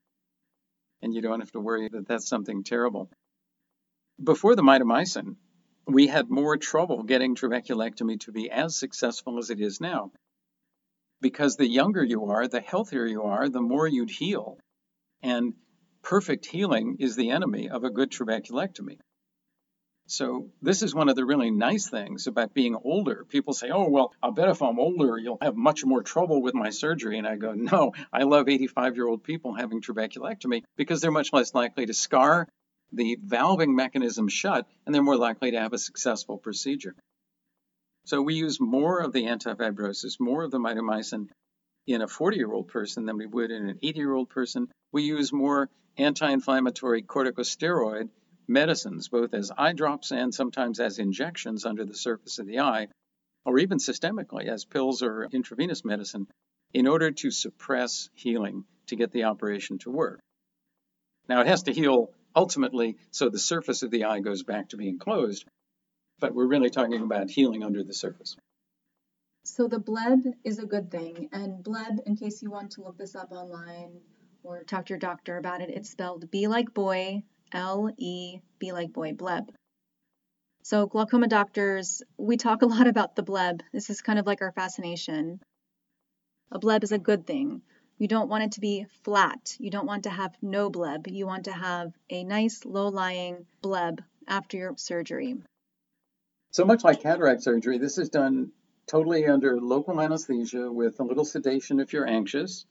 And 1.03 1.13
you 1.13 1.21
don't 1.21 1.41
have 1.41 1.53
to 1.53 1.61
worry 1.61 1.89
that 1.89 2.09
that's 2.09 2.29
something 2.29 2.65
terrible. 2.65 3.11
Before 4.23 4.55
the 4.55 4.63
mitomycin, 4.63 5.37
we 5.87 6.07
had 6.07 6.31
more 6.31 6.57
trouble 6.57 7.03
getting 7.03 7.35
trabeculectomy 7.35 8.21
to 8.21 8.33
be 8.33 8.51
as 8.51 8.77
successful 8.77 9.39
as 9.39 9.51
it 9.51 9.61
is 9.61 9.81
now. 9.81 10.11
Because 11.21 11.57
the 11.57 11.69
younger 11.69 12.03
you 12.03 12.27
are, 12.27 12.47
the 12.49 12.61
healthier 12.61 13.07
you 13.07 13.23
are, 13.23 13.49
the 13.49 13.61
more 13.61 13.87
you'd 13.87 14.11
heal. 14.11 14.59
And 15.23 15.55
perfect 16.03 16.47
healing 16.47 16.97
is 17.01 17.17
the 17.17 17.31
enemy 17.31 17.71
of 17.71 17.85
a 17.85 17.91
good 17.91 18.11
trabeculectomy. 18.11 18.99
So, 20.07 20.51
this 20.61 20.83
is 20.83 20.95
one 20.95 21.09
of 21.09 21.17
the 21.17 21.25
really 21.25 21.51
nice 21.51 21.89
things 21.89 22.27
about 22.27 22.53
being 22.53 22.77
older. 22.77 23.25
People 23.27 23.55
say, 23.55 23.71
oh, 23.71 23.89
well, 23.89 24.13
I'll 24.23 24.33
bet 24.33 24.51
if 24.51 24.61
I'm 24.61 24.79
older, 24.79 25.17
you'll 25.17 25.39
have 25.41 25.57
much 25.57 25.83
more 25.83 26.03
trouble 26.03 26.43
with 26.43 26.53
my 26.53 26.69
surgery. 26.69 27.17
And 27.17 27.27
I 27.27 27.37
go, 27.37 27.55
no, 27.55 27.93
I 28.13 28.25
love 28.25 28.51
85 28.51 28.97
year 28.97 29.09
old 29.09 29.25
people 29.25 29.55
having 29.55 29.81
trabeculectomy 29.81 30.63
because 30.77 31.01
they're 31.01 31.11
much 31.11 31.33
less 31.33 31.55
likely 31.55 31.87
to 31.87 31.95
scar 31.95 32.49
the 32.93 33.17
valving 33.25 33.75
mechanism 33.75 34.29
shut 34.29 34.67
and 34.85 34.95
they're 34.95 35.03
more 35.03 35.17
likely 35.17 35.51
to 35.53 35.61
have 35.61 35.73
a 35.73 35.79
successful 35.79 36.39
procedure. 36.39 36.95
So, 38.07 38.21
we 38.21 38.35
use 38.35 38.61
more 38.61 39.01
of 39.01 39.13
the 39.13 39.25
antifibrosis, 39.25 40.21
more 40.21 40.45
of 40.45 40.51
the 40.51 40.59
mitomycin 40.59 41.29
in 41.87 42.03
a 42.03 42.09
40 42.09 42.37
year 42.37 42.53
old 42.53 42.69
person 42.69 43.07
than 43.07 43.17
we 43.17 43.27
would 43.27 43.51
in 43.51 43.69
an 43.69 43.79
80 43.83 43.99
year 43.99 44.13
old 44.13 44.29
person. 44.29 44.69
We 44.93 45.05
use 45.05 45.33
more 45.33 45.71
anti 45.97 46.31
inflammatory 46.31 47.03
corticosteroid 47.03 48.11
medicines, 48.47 49.09
both 49.09 49.33
as 49.35 49.51
eye 49.57 49.73
drops 49.73 50.13
and 50.13 50.35
sometimes 50.35 50.81
as 50.81 50.99
injections 50.99 51.65
under 51.65 51.85
the 51.85 51.95
surface 51.95 52.39
of 52.39 52.47
the 52.47 52.61
eye, 52.61 52.89
or 53.45 53.59
even 53.59 53.79
systemically 53.79 54.47
as 54.47 54.65
pills 54.65 55.03
or 55.03 55.29
intravenous 55.33 55.85
medicine, 55.85 56.27
in 56.73 56.87
order 56.87 57.11
to 57.11 57.31
suppress 57.31 58.11
healing 58.15 58.65
to 58.87 58.97
get 58.97 59.13
the 59.13 59.25
operation 59.25 59.79
to 59.79 59.91
work. 59.91 60.21
Now, 61.29 61.41
it 61.41 61.47
has 61.47 61.65
to 61.65 61.73
heal 61.73 62.11
ultimately 62.35 62.97
so 63.11 63.29
the 63.29 63.39
surface 63.39 63.83
of 63.83 63.91
the 63.91 64.05
eye 64.05 64.21
goes 64.21 64.43
back 64.43 64.71
to 64.71 64.77
being 64.77 64.99
closed, 64.99 65.45
but 66.19 66.35
we're 66.35 66.47
really 66.47 66.71
talking 66.71 67.03
about 67.03 67.31
healing 67.31 67.63
under 67.63 67.83
the 67.83 67.95
surface. 67.95 68.37
So 69.45 69.69
the 69.69 69.79
bleb 69.79 70.21
is 70.43 70.59
a 70.59 70.67
good 70.67 70.91
thing, 70.91 71.29
and 71.33 71.63
bleb, 71.63 72.01
in 72.07 72.17
case 72.17 72.43
you 72.43 72.51
want 72.51 72.73
to 72.73 72.83
look 72.83 72.97
this 72.97 73.15
up 73.15 73.31
online, 73.31 74.01
or 74.43 74.63
talk 74.65 74.87
to 74.87 74.91
your 74.91 74.99
doctor 74.99 75.37
about 75.37 75.61
it, 75.61 75.71
it's 75.71 75.91
spelled 75.91 76.31
B 76.31 76.49
like 76.49 76.73
boy, 76.73 77.23
L 77.53 77.91
E, 77.99 78.39
B 78.59 78.73
like 78.73 78.93
boy, 78.93 79.13
bleb. 79.13 79.51
So, 80.63 80.87
glaucoma 80.87 81.29
doctors, 81.29 82.03
we 82.17 82.39
talk 82.39 82.63
a 82.63 82.67
lot 82.67 82.87
about 82.87 83.17
the 83.17 83.23
bleb. 83.23 83.63
This 83.71 83.91
is 83.91 84.01
kind 84.01 84.19
of 84.19 84.27
like 84.27 84.41
our 84.41 84.53
fascination. 84.53 85.41
A 86.51 86.59
bleb 86.59 86.83
is 86.83 86.93
a 86.93 86.99
good 86.99 87.27
thing. 87.27 87.61
You 87.99 88.09
don't 88.09 88.29
want 88.29 88.45
it 88.45 88.53
to 88.53 88.61
be 88.61 88.87
flat. 89.03 89.57
You 89.59 89.71
don't 89.71 89.87
want 89.87 90.05
to 90.05 90.11
have 90.11 90.37
no 90.43 90.69
bleb. 90.69 91.07
You 91.07 91.27
want 91.27 91.45
to 91.45 91.53
have 91.53 91.93
a 92.11 92.25
nice 92.25 92.65
low 92.65 92.89
lying 92.89 93.47
bleb 93.63 94.03
after 94.27 94.57
your 94.57 94.75
surgery. 94.77 95.37
So 96.51 96.65
much 96.65 96.85
like 96.85 97.03
cataract 97.03 97.43
surgery, 97.43 97.79
this 97.79 97.99
is 97.99 98.11
done 98.11 98.53
totally 98.87 99.27
under 99.27 99.61
local 99.61 100.01
anesthesia 100.01 100.71
with 100.71 101.01
a 101.01 101.05
little 101.05 101.25
sedation 101.25 101.81
if 101.81 101.93
you're 101.93 102.07
anxious. 102.07 102.67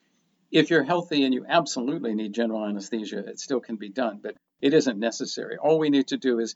If 0.51 0.70
you're 0.70 0.84
healthy 0.84 1.24
and 1.24 1.34
you 1.34 1.46
absolutely 1.48 2.13
need 2.13 2.34
general 2.34 2.65
anesthesia, 2.65 3.20
it 3.20 3.39
still 3.39 3.60
can 3.60 3.77
be 3.77 3.89
done, 3.89 4.20
but 4.22 4.36
it 4.62 4.74
isn't 4.74 5.00
necessary. 5.00 5.58
All 5.58 5.80
we 5.80 5.89
need 5.89 6.08
to 6.08 6.18
do 6.18 6.39
is 6.39 6.56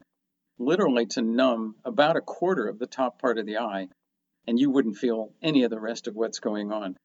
literally 0.60 1.06
to 1.08 1.22
numb 1.22 1.76
about 1.84 2.16
a 2.16 2.22
quarter 2.22 2.68
of 2.68 2.80
the 2.80 2.86
top 2.86 3.20
part 3.20 3.38
of 3.38 3.46
the 3.46 3.58
eye, 3.58 3.88
and 4.46 4.60
you 4.60 4.70
wouldn't 4.70 4.98
feel 4.98 5.34
any 5.42 5.64
of 5.64 5.72
the 5.72 5.80
rest 5.80 6.08
of 6.08 6.16
what's 6.16 6.40
going 6.40 6.72
on. 6.72 6.96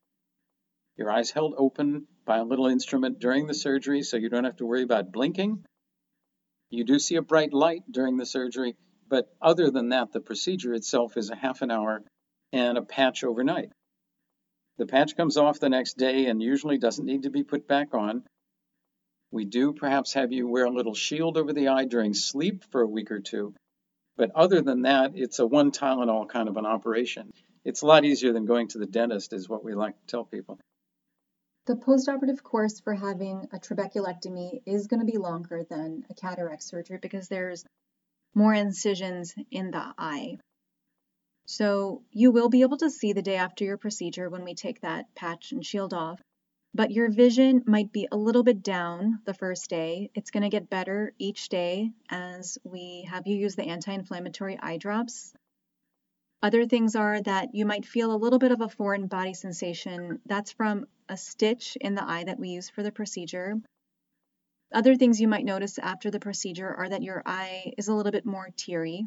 Your 0.97 1.11
eyes 1.11 1.31
held 1.31 1.55
open 1.57 2.07
by 2.25 2.39
a 2.39 2.45
little 2.45 2.67
instrument 2.67 3.19
during 3.19 3.47
the 3.47 3.55
surgery, 3.55 4.03
so 4.03 4.17
you 4.17 4.29
don't 4.29 4.45
have 4.45 4.57
to 4.57 4.67
worry 4.67 4.83
about 4.83 5.13
blinking. 5.13 5.65
You 6.71 6.85
do 6.85 6.99
see 6.99 7.17
a 7.17 7.23
bright 7.23 7.53
light 7.53 7.83
during 7.91 8.17
the 8.17 8.27
surgery, 8.27 8.77
but 9.09 9.29
other 9.41 9.71
than 9.71 9.91
that, 9.91 10.13
the 10.13 10.21
procedure 10.21 10.75
itself 10.75 11.17
is 11.17 11.31
a 11.31 11.37
half 11.37 11.63
an 11.63 11.71
hour 11.71 12.03
and 12.53 12.77
a 12.77 12.83
patch 12.83 13.25
overnight. 13.25 13.71
The 14.79 14.87
patch 14.87 15.17
comes 15.17 15.37
off 15.37 15.61
the 15.61 15.69
next 15.69 15.99
day 15.99 16.27
and 16.27 16.43
usually 16.43 16.79
doesn't 16.79 17.05
need 17.05 17.25
to 17.25 17.31
be 17.31 17.43
put 17.43 17.67
back 17.67 17.95
on. 17.95 18.25
We 19.31 19.45
do 19.45 19.73
perhaps 19.73 20.13
have 20.13 20.33
you 20.33 20.47
wear 20.47 20.67
a 20.67 20.71
little 20.71 20.95
shield 20.95 21.39
over 21.39 21.53
the 21.53 21.69
eye 21.69 21.87
during 21.87 22.15
sleep 22.15 22.65
for 22.71 22.83
a 22.83 22.87
week 22.87 23.11
or 23.11 23.21
two, 23.21 23.55
but 24.17 24.31
other 24.35 24.61
than 24.61 24.83
that, 24.83 25.13
it's 25.15 25.39
a 25.39 25.47
one 25.47 25.73
Tylenol 25.73 26.29
kind 26.29 26.49
of 26.49 26.57
an 26.59 26.67
operation. 26.67 27.31
It's 27.65 27.83
a 27.83 27.87
lot 27.87 28.05
easier 28.05 28.33
than 28.33 28.45
going 28.45 28.69
to 28.69 28.79
the 28.79 28.87
dentist, 28.87 29.33
is 29.33 29.49
what 29.49 29.65
we 29.65 29.75
like 29.75 29.99
to 29.99 30.07
tell 30.07 30.25
people. 30.25 30.59
The 31.67 31.77
postoperative 31.77 32.43
course 32.43 32.81
for 32.81 32.95
having 32.95 33.49
a 33.53 33.59
trabeculectomy 33.59 34.63
is 34.67 34.87
going 34.89 35.01
to 35.01 35.11
be 35.11 35.19
longer 35.19 35.65
than 35.65 36.05
a 36.11 36.15
cataract 36.15 36.63
surgery 36.63 36.99
because 37.01 37.29
there's 37.29 37.65
more 38.35 38.55
incisions 38.55 39.35
in 39.51 39.71
the 39.71 39.95
eye. 39.97 40.39
So 41.47 42.03
you 42.11 42.31
will 42.33 42.49
be 42.49 42.63
able 42.63 42.79
to 42.79 42.91
see 42.91 43.13
the 43.13 43.23
day 43.23 43.37
after 43.37 43.65
your 43.65 43.77
procedure 43.77 44.29
when 44.29 44.45
we 44.45 44.55
take 44.55 44.81
that 44.81 45.15
patch 45.15 45.53
and 45.53 45.65
shield 45.65 45.95
off 45.95 46.21
but 46.75 46.91
your 46.91 47.11
vision 47.11 47.63
might 47.67 47.93
be 47.93 48.09
a 48.11 48.17
little 48.17 48.43
bit 48.43 48.63
down 48.63 49.21
the 49.25 49.35
first 49.35 49.69
day. 49.69 50.11
It's 50.15 50.31
going 50.31 50.43
to 50.43 50.49
get 50.49 50.71
better 50.71 51.13
each 51.19 51.49
day 51.49 51.93
as 52.09 52.59
we 52.65 53.07
have 53.11 53.27
you 53.27 53.37
use 53.37 53.55
the 53.55 53.65
anti 53.65 53.93
inflammatory 53.93 54.59
eye 54.61 54.79
drops. 54.79 55.35
Other 56.43 56.67
things 56.67 56.97
are 56.97 57.21
that 57.23 57.55
you 57.55 57.65
might 57.65 57.85
feel 57.85 58.13
a 58.13 58.19
little 58.19 58.41
bit 58.41 58.51
of 58.51 58.61
a 58.61 58.69
foreign 58.69 59.07
body 59.07 59.33
sensation. 59.33 60.21
That's 60.27 60.51
from 60.51 60.87
a 61.09 61.17
stitch 61.17 61.79
in 61.81 61.95
the 61.95 62.05
eye 62.05 62.25
that 62.25 62.41
we 62.41 62.49
use 62.49 62.69
for 62.69 62.83
the 62.83 62.91
procedure. 62.91 63.61
Other 64.75 64.97
things 64.97 65.21
you 65.21 65.29
might 65.29 65.45
notice 65.45 65.79
after 65.79 66.11
the 66.11 66.19
procedure 66.19 66.69
are 66.69 66.89
that 66.89 67.03
your 67.03 67.23
eye 67.25 67.75
is 67.79 67.87
a 67.87 67.95
little 67.95 68.11
bit 68.11 68.27
more 68.27 68.49
teary. 68.57 69.07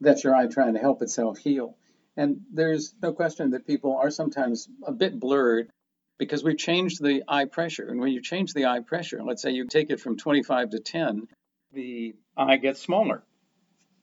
That's 0.00 0.22
your 0.22 0.34
eye 0.34 0.46
trying 0.46 0.74
to 0.74 0.80
help 0.80 1.02
itself 1.02 1.38
heal. 1.38 1.76
And 2.16 2.42
there's 2.52 2.94
no 3.02 3.12
question 3.12 3.50
that 3.50 3.66
people 3.66 3.96
are 3.96 4.10
sometimes 4.10 4.68
a 4.84 4.92
bit 4.92 5.18
blurred 5.18 5.70
because 6.18 6.44
we've 6.44 6.58
changed 6.58 7.02
the 7.02 7.24
eye 7.26 7.46
pressure. 7.46 7.88
And 7.88 7.98
when 7.98 8.12
you 8.12 8.20
change 8.20 8.52
the 8.52 8.66
eye 8.66 8.80
pressure, 8.80 9.22
let's 9.24 9.42
say 9.42 9.50
you 9.50 9.66
take 9.66 9.90
it 9.90 10.00
from 10.00 10.18
25 10.18 10.70
to 10.70 10.78
10, 10.78 11.26
the 11.72 12.14
eye 12.36 12.58
gets 12.58 12.80
smaller. 12.80 13.24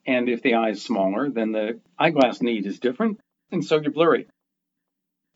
And 0.09 0.27
if 0.27 0.41
the 0.41 0.55
eye 0.55 0.69
is 0.69 0.81
smaller, 0.81 1.29
then 1.29 1.51
the 1.51 1.79
eyeglass 1.99 2.41
need 2.41 2.65
is 2.65 2.79
different, 2.79 3.19
and 3.51 3.63
so 3.63 3.79
you're 3.79 3.91
blurry. 3.91 4.25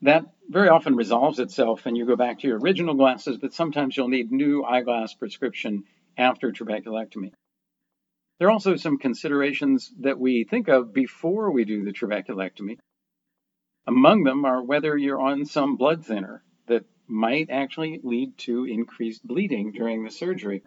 That 0.02 0.26
very 0.50 0.68
often 0.68 0.96
resolves 0.96 1.38
itself 1.38 1.86
and 1.86 1.96
you 1.96 2.08
go 2.08 2.16
back 2.16 2.40
to 2.40 2.48
your 2.48 2.58
original 2.58 2.96
glasses, 2.96 3.38
but 3.38 3.54
sometimes 3.54 3.96
you'll 3.96 4.08
need 4.08 4.32
new 4.32 4.64
eyeglass 4.64 5.14
prescription 5.14 5.84
after 6.18 6.52
trabeculectomy. 6.52 7.34
There 8.40 8.48
are 8.48 8.52
also 8.52 8.76
some 8.76 8.98
considerations 8.98 9.94
that 10.00 10.20
we 10.20 10.44
think 10.44 10.70
of 10.70 10.92
before 10.92 11.52
we 11.52 11.66
do 11.66 11.86
the 11.86 11.94
trabeculectomy. 11.94 12.80
Among 13.86 14.24
them 14.24 14.44
are 14.44 14.64
whether 14.64 14.98
you're 14.98 15.22
on 15.22 15.46
some 15.46 15.78
blood 15.78 16.04
thinner 16.04 16.44
that 16.66 16.86
might 17.08 17.52
actually 17.52 18.00
lead 18.04 18.40
to 18.40 18.66
increased 18.66 19.24
bleeding 19.24 19.72
during 19.72 20.04
the 20.04 20.10
surgery. 20.10 20.64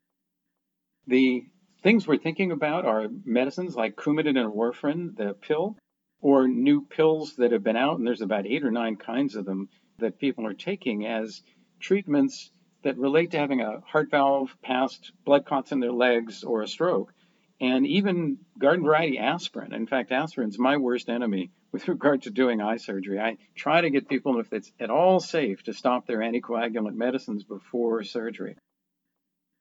The 1.08 1.46
things 1.86 2.04
we're 2.04 2.18
thinking 2.18 2.50
about 2.50 2.84
are 2.84 3.06
medicines 3.24 3.76
like 3.76 3.94
Coumadin 3.94 4.36
and 4.36 4.52
warfarin, 4.52 5.16
the 5.16 5.34
pill, 5.34 5.76
or 6.20 6.48
new 6.48 6.80
pills 6.84 7.36
that 7.36 7.52
have 7.52 7.62
been 7.62 7.76
out, 7.76 7.96
and 7.96 8.04
there's 8.04 8.22
about 8.22 8.44
eight 8.44 8.64
or 8.64 8.72
nine 8.72 8.96
kinds 8.96 9.36
of 9.36 9.44
them 9.44 9.68
that 9.98 10.18
people 10.18 10.44
are 10.48 10.52
taking 10.52 11.06
as 11.06 11.42
treatments 11.78 12.50
that 12.82 12.98
relate 12.98 13.30
to 13.30 13.38
having 13.38 13.60
a 13.60 13.78
heart 13.86 14.10
valve 14.10 14.56
past 14.64 15.12
blood 15.24 15.44
clots 15.44 15.70
in 15.70 15.78
their 15.78 15.92
legs 15.92 16.42
or 16.42 16.62
a 16.62 16.66
stroke 16.66 17.12
and 17.60 17.86
even 17.86 18.38
garden 18.58 18.84
variety 18.84 19.18
aspirin. 19.18 19.72
In 19.72 19.86
fact, 19.86 20.10
aspirin's 20.10 20.58
my 20.58 20.78
worst 20.78 21.08
enemy 21.08 21.52
with 21.70 21.86
regard 21.96 22.22
to 22.22 22.30
doing 22.30 22.60
eye 22.60 22.78
surgery. 22.78 23.20
I 23.20 23.36
try 23.54 23.80
to 23.80 23.90
get 23.90 24.08
people, 24.08 24.40
if 24.40 24.52
it's 24.52 24.72
at 24.80 24.90
all 24.90 25.20
safe, 25.20 25.62
to 25.62 25.72
stop 25.72 26.04
their 26.08 26.18
anticoagulant 26.18 26.96
medicines 26.96 27.44
before 27.44 28.02
surgery. 28.02 28.56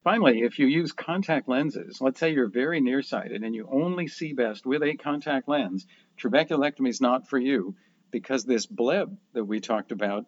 Finally, 0.05 0.43
if 0.43 0.59
you 0.59 0.67
use 0.67 0.91
contact 0.91 1.49
lenses, 1.49 1.99
let's 1.99 2.19
say 2.19 2.31
you're 2.31 2.47
very 2.47 2.79
nearsighted 2.79 3.41
and 3.41 3.55
you 3.55 3.67
only 3.71 4.07
see 4.07 4.33
best 4.33 4.63
with 4.63 4.83
a 4.83 4.95
contact 4.97 5.49
lens, 5.49 5.87
trabeculectomy 6.21 6.89
is 6.89 7.01
not 7.01 7.27
for 7.27 7.39
you 7.39 7.75
because 8.11 8.45
this 8.45 8.67
bleb 8.67 9.17
that 9.33 9.45
we 9.45 9.59
talked 9.59 9.91
about 9.91 10.27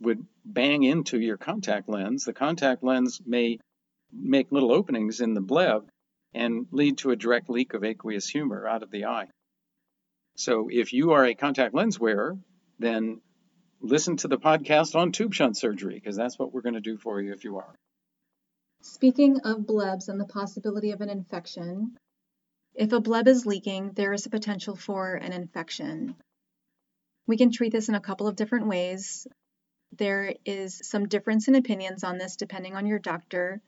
would 0.00 0.26
bang 0.42 0.84
into 0.84 1.20
your 1.20 1.36
contact 1.36 1.86
lens. 1.86 2.24
The 2.24 2.32
contact 2.32 2.82
lens 2.82 3.20
may 3.26 3.58
make 4.10 4.50
little 4.50 4.72
openings 4.72 5.20
in 5.20 5.34
the 5.34 5.42
bleb 5.42 5.86
and 6.32 6.66
lead 6.70 6.96
to 6.98 7.10
a 7.10 7.16
direct 7.16 7.50
leak 7.50 7.74
of 7.74 7.84
aqueous 7.84 8.26
humor 8.26 8.66
out 8.66 8.82
of 8.82 8.90
the 8.90 9.04
eye. 9.04 9.28
So 10.38 10.68
if 10.70 10.94
you 10.94 11.10
are 11.10 11.26
a 11.26 11.34
contact 11.34 11.74
lens 11.74 12.00
wearer, 12.00 12.38
then 12.78 13.20
listen 13.82 14.16
to 14.16 14.28
the 14.28 14.38
podcast 14.38 14.94
on 14.94 15.12
tube 15.12 15.34
shunt 15.34 15.58
surgery 15.58 15.96
because 15.96 16.16
that's 16.16 16.38
what 16.38 16.54
we're 16.54 16.62
going 16.62 16.72
to 16.72 16.80
do 16.80 16.96
for 16.96 17.20
you 17.20 17.34
if 17.34 17.44
you 17.44 17.58
are. 17.58 17.74
Speaking 18.86 19.40
of 19.40 19.60
blebs 19.60 20.10
and 20.10 20.20
the 20.20 20.26
possibility 20.26 20.90
of 20.90 21.00
an 21.00 21.08
infection, 21.08 21.96
if 22.74 22.92
a 22.92 23.00
bleb 23.00 23.26
is 23.28 23.46
leaking, 23.46 23.92
there 23.92 24.12
is 24.12 24.26
a 24.26 24.30
potential 24.30 24.76
for 24.76 25.14
an 25.14 25.32
infection. 25.32 26.14
We 27.26 27.38
can 27.38 27.50
treat 27.50 27.72
this 27.72 27.88
in 27.88 27.94
a 27.94 28.00
couple 28.00 28.28
of 28.28 28.36
different 28.36 28.66
ways. 28.66 29.26
There 29.96 30.34
is 30.44 30.86
some 30.86 31.08
difference 31.08 31.48
in 31.48 31.54
opinions 31.54 32.04
on 32.04 32.18
this 32.18 32.36
depending 32.36 32.76
on 32.76 32.86
your 32.86 32.98
doctor. 32.98 33.62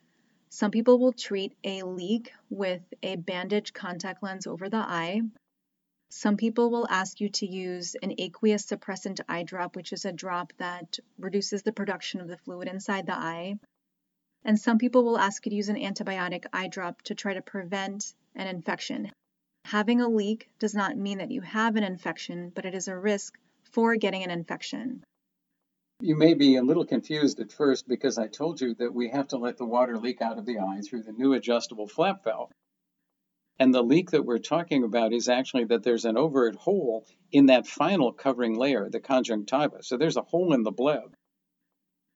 Some 0.51 0.71
people 0.71 0.99
will 0.99 1.15
treat 1.15 1.57
a 1.65 1.83
leak 1.83 2.35
with 2.51 2.83
a 3.03 3.17
bandage 3.17 3.73
contact 3.73 4.23
lens 4.23 4.47
over 4.47 4.69
the 4.69 4.77
eye. 4.77 5.23
Some 6.11 6.37
people 6.37 6.71
will 6.71 6.87
ask 6.91 7.23
you 7.23 7.31
to 7.31 7.47
use 7.47 7.97
an 8.03 8.13
aqueous 8.19 8.67
suppressant 8.67 9.23
eye 9.31 9.45
drop, 9.45 9.77
which 9.77 9.95
is 9.95 10.05
a 10.05 10.13
drop 10.13 10.53
that 10.59 10.99
reduces 11.19 11.63
the 11.63 11.73
production 11.73 12.21
of 12.21 12.29
the 12.29 12.37
fluid 12.37 12.69
inside 12.69 13.07
the 13.07 13.17
eye. 13.17 13.59
And 14.47 14.57
some 14.57 14.79
people 14.79 15.03
will 15.03 15.19
ask 15.19 15.45
you 15.45 15.51
to 15.51 15.57
use 15.57 15.69
an 15.69 15.77
antibiotic 15.77 16.45
eye 16.53 16.69
drop 16.69 17.03
to 17.03 17.17
try 17.17 17.35
to 17.35 17.43
prevent 17.43 18.15
an 18.37 18.47
infection. 18.47 19.11
Having 19.65 20.01
a 20.01 20.09
leak 20.09 20.49
does 20.61 20.73
not 20.73 20.97
mean 20.97 21.19
that 21.19 21.33
you 21.33 21.41
have 21.41 21.75
an 21.75 21.83
infection, 21.83 22.53
but 22.55 22.65
it 22.65 22.73
is 22.73 22.87
a 22.87 22.97
risk 22.97 23.37
for 23.73 23.97
getting 23.97 24.23
an 24.23 24.31
infection. 24.31 25.03
You 26.01 26.15
may 26.15 26.35
be 26.35 26.55
a 26.55 26.63
little 26.63 26.87
confused 26.87 27.41
at 27.41 27.51
first 27.51 27.89
because 27.89 28.19
I 28.19 28.29
told 28.29 28.61
you 28.61 28.75
that 28.75 28.95
we 28.95 29.09
have 29.09 29.27
to 29.29 29.37
let 29.37 29.57
the 29.57 29.65
water 29.65 29.99
leak 29.99 30.23
out 30.23 30.39
of 30.39 30.47
the 30.47 30.61
eye 30.61 30.81
through 30.81 31.03
the 31.03 31.13
new 31.13 31.33
adjustable 31.33 31.89
flap 31.89 32.23
valve. 32.23 32.53
And 33.59 33.75
the 33.75 33.83
leak 33.83 34.13
that 34.13 34.25
we're 34.25 34.39
talking 34.39 34.85
about 34.85 35.13
is 35.13 35.29
actually 35.29 35.65
that 35.65 35.83
there's 35.83 36.05
an 36.05 36.17
overt 36.17 36.55
hole 36.55 37.05
in 37.33 37.47
that 37.47 37.67
final 37.67 38.13
covering 38.13 38.55
layer, 38.55 38.89
the 38.89 39.01
conjunctiva. 39.01 39.83
So 39.83 39.97
there's 39.97 40.17
a 40.17 40.23
hole 40.23 40.53
in 40.53 40.63
the 40.63 40.71
bleb. 40.71 41.17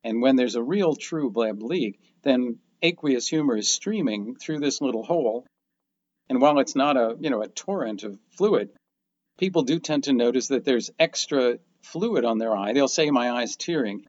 And 0.04 0.22
when 0.22 0.36
there's 0.36 0.54
a 0.54 0.62
real 0.62 0.94
true 0.94 1.30
bleb 1.30 1.62
leak, 1.62 2.00
then 2.22 2.58
aqueous 2.82 3.28
humor 3.28 3.56
is 3.56 3.70
streaming 3.70 4.36
through 4.36 4.60
this 4.60 4.80
little 4.80 5.02
hole. 5.02 5.46
And 6.28 6.40
while 6.40 6.58
it's 6.58 6.76
not 6.76 6.96
a, 6.96 7.16
you 7.20 7.30
know, 7.30 7.42
a 7.42 7.48
torrent 7.48 8.04
of 8.04 8.18
fluid, 8.30 8.70
people 9.38 9.62
do 9.62 9.78
tend 9.78 10.04
to 10.04 10.12
notice 10.12 10.48
that 10.48 10.64
there's 10.64 10.90
extra 10.98 11.58
fluid 11.82 12.24
on 12.24 12.38
their 12.38 12.56
eye. 12.56 12.72
They'll 12.72 12.88
say, 12.88 13.10
My 13.10 13.30
eye's 13.30 13.56
tearing. 13.56 14.06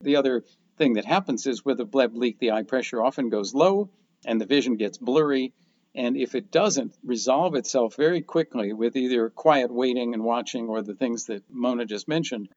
The 0.00 0.16
other 0.16 0.44
thing 0.76 0.94
that 0.94 1.04
happens 1.04 1.46
is 1.46 1.64
with 1.64 1.80
a 1.80 1.84
bleb 1.84 2.14
leak, 2.14 2.38
the 2.38 2.52
eye 2.52 2.62
pressure 2.62 3.02
often 3.02 3.30
goes 3.30 3.54
low 3.54 3.90
and 4.24 4.40
the 4.40 4.46
vision 4.46 4.76
gets 4.76 4.98
blurry. 4.98 5.52
And 5.94 6.16
if 6.16 6.34
it 6.34 6.50
doesn't 6.50 6.94
resolve 7.02 7.54
itself 7.54 7.96
very 7.96 8.20
quickly 8.20 8.72
with 8.72 8.94
either 8.96 9.30
quiet 9.30 9.72
waiting 9.72 10.14
and 10.14 10.22
watching 10.22 10.68
or 10.68 10.82
the 10.82 10.94
things 10.94 11.26
that 11.26 11.42
Mona 11.50 11.86
just 11.86 12.06
mentioned, 12.06 12.48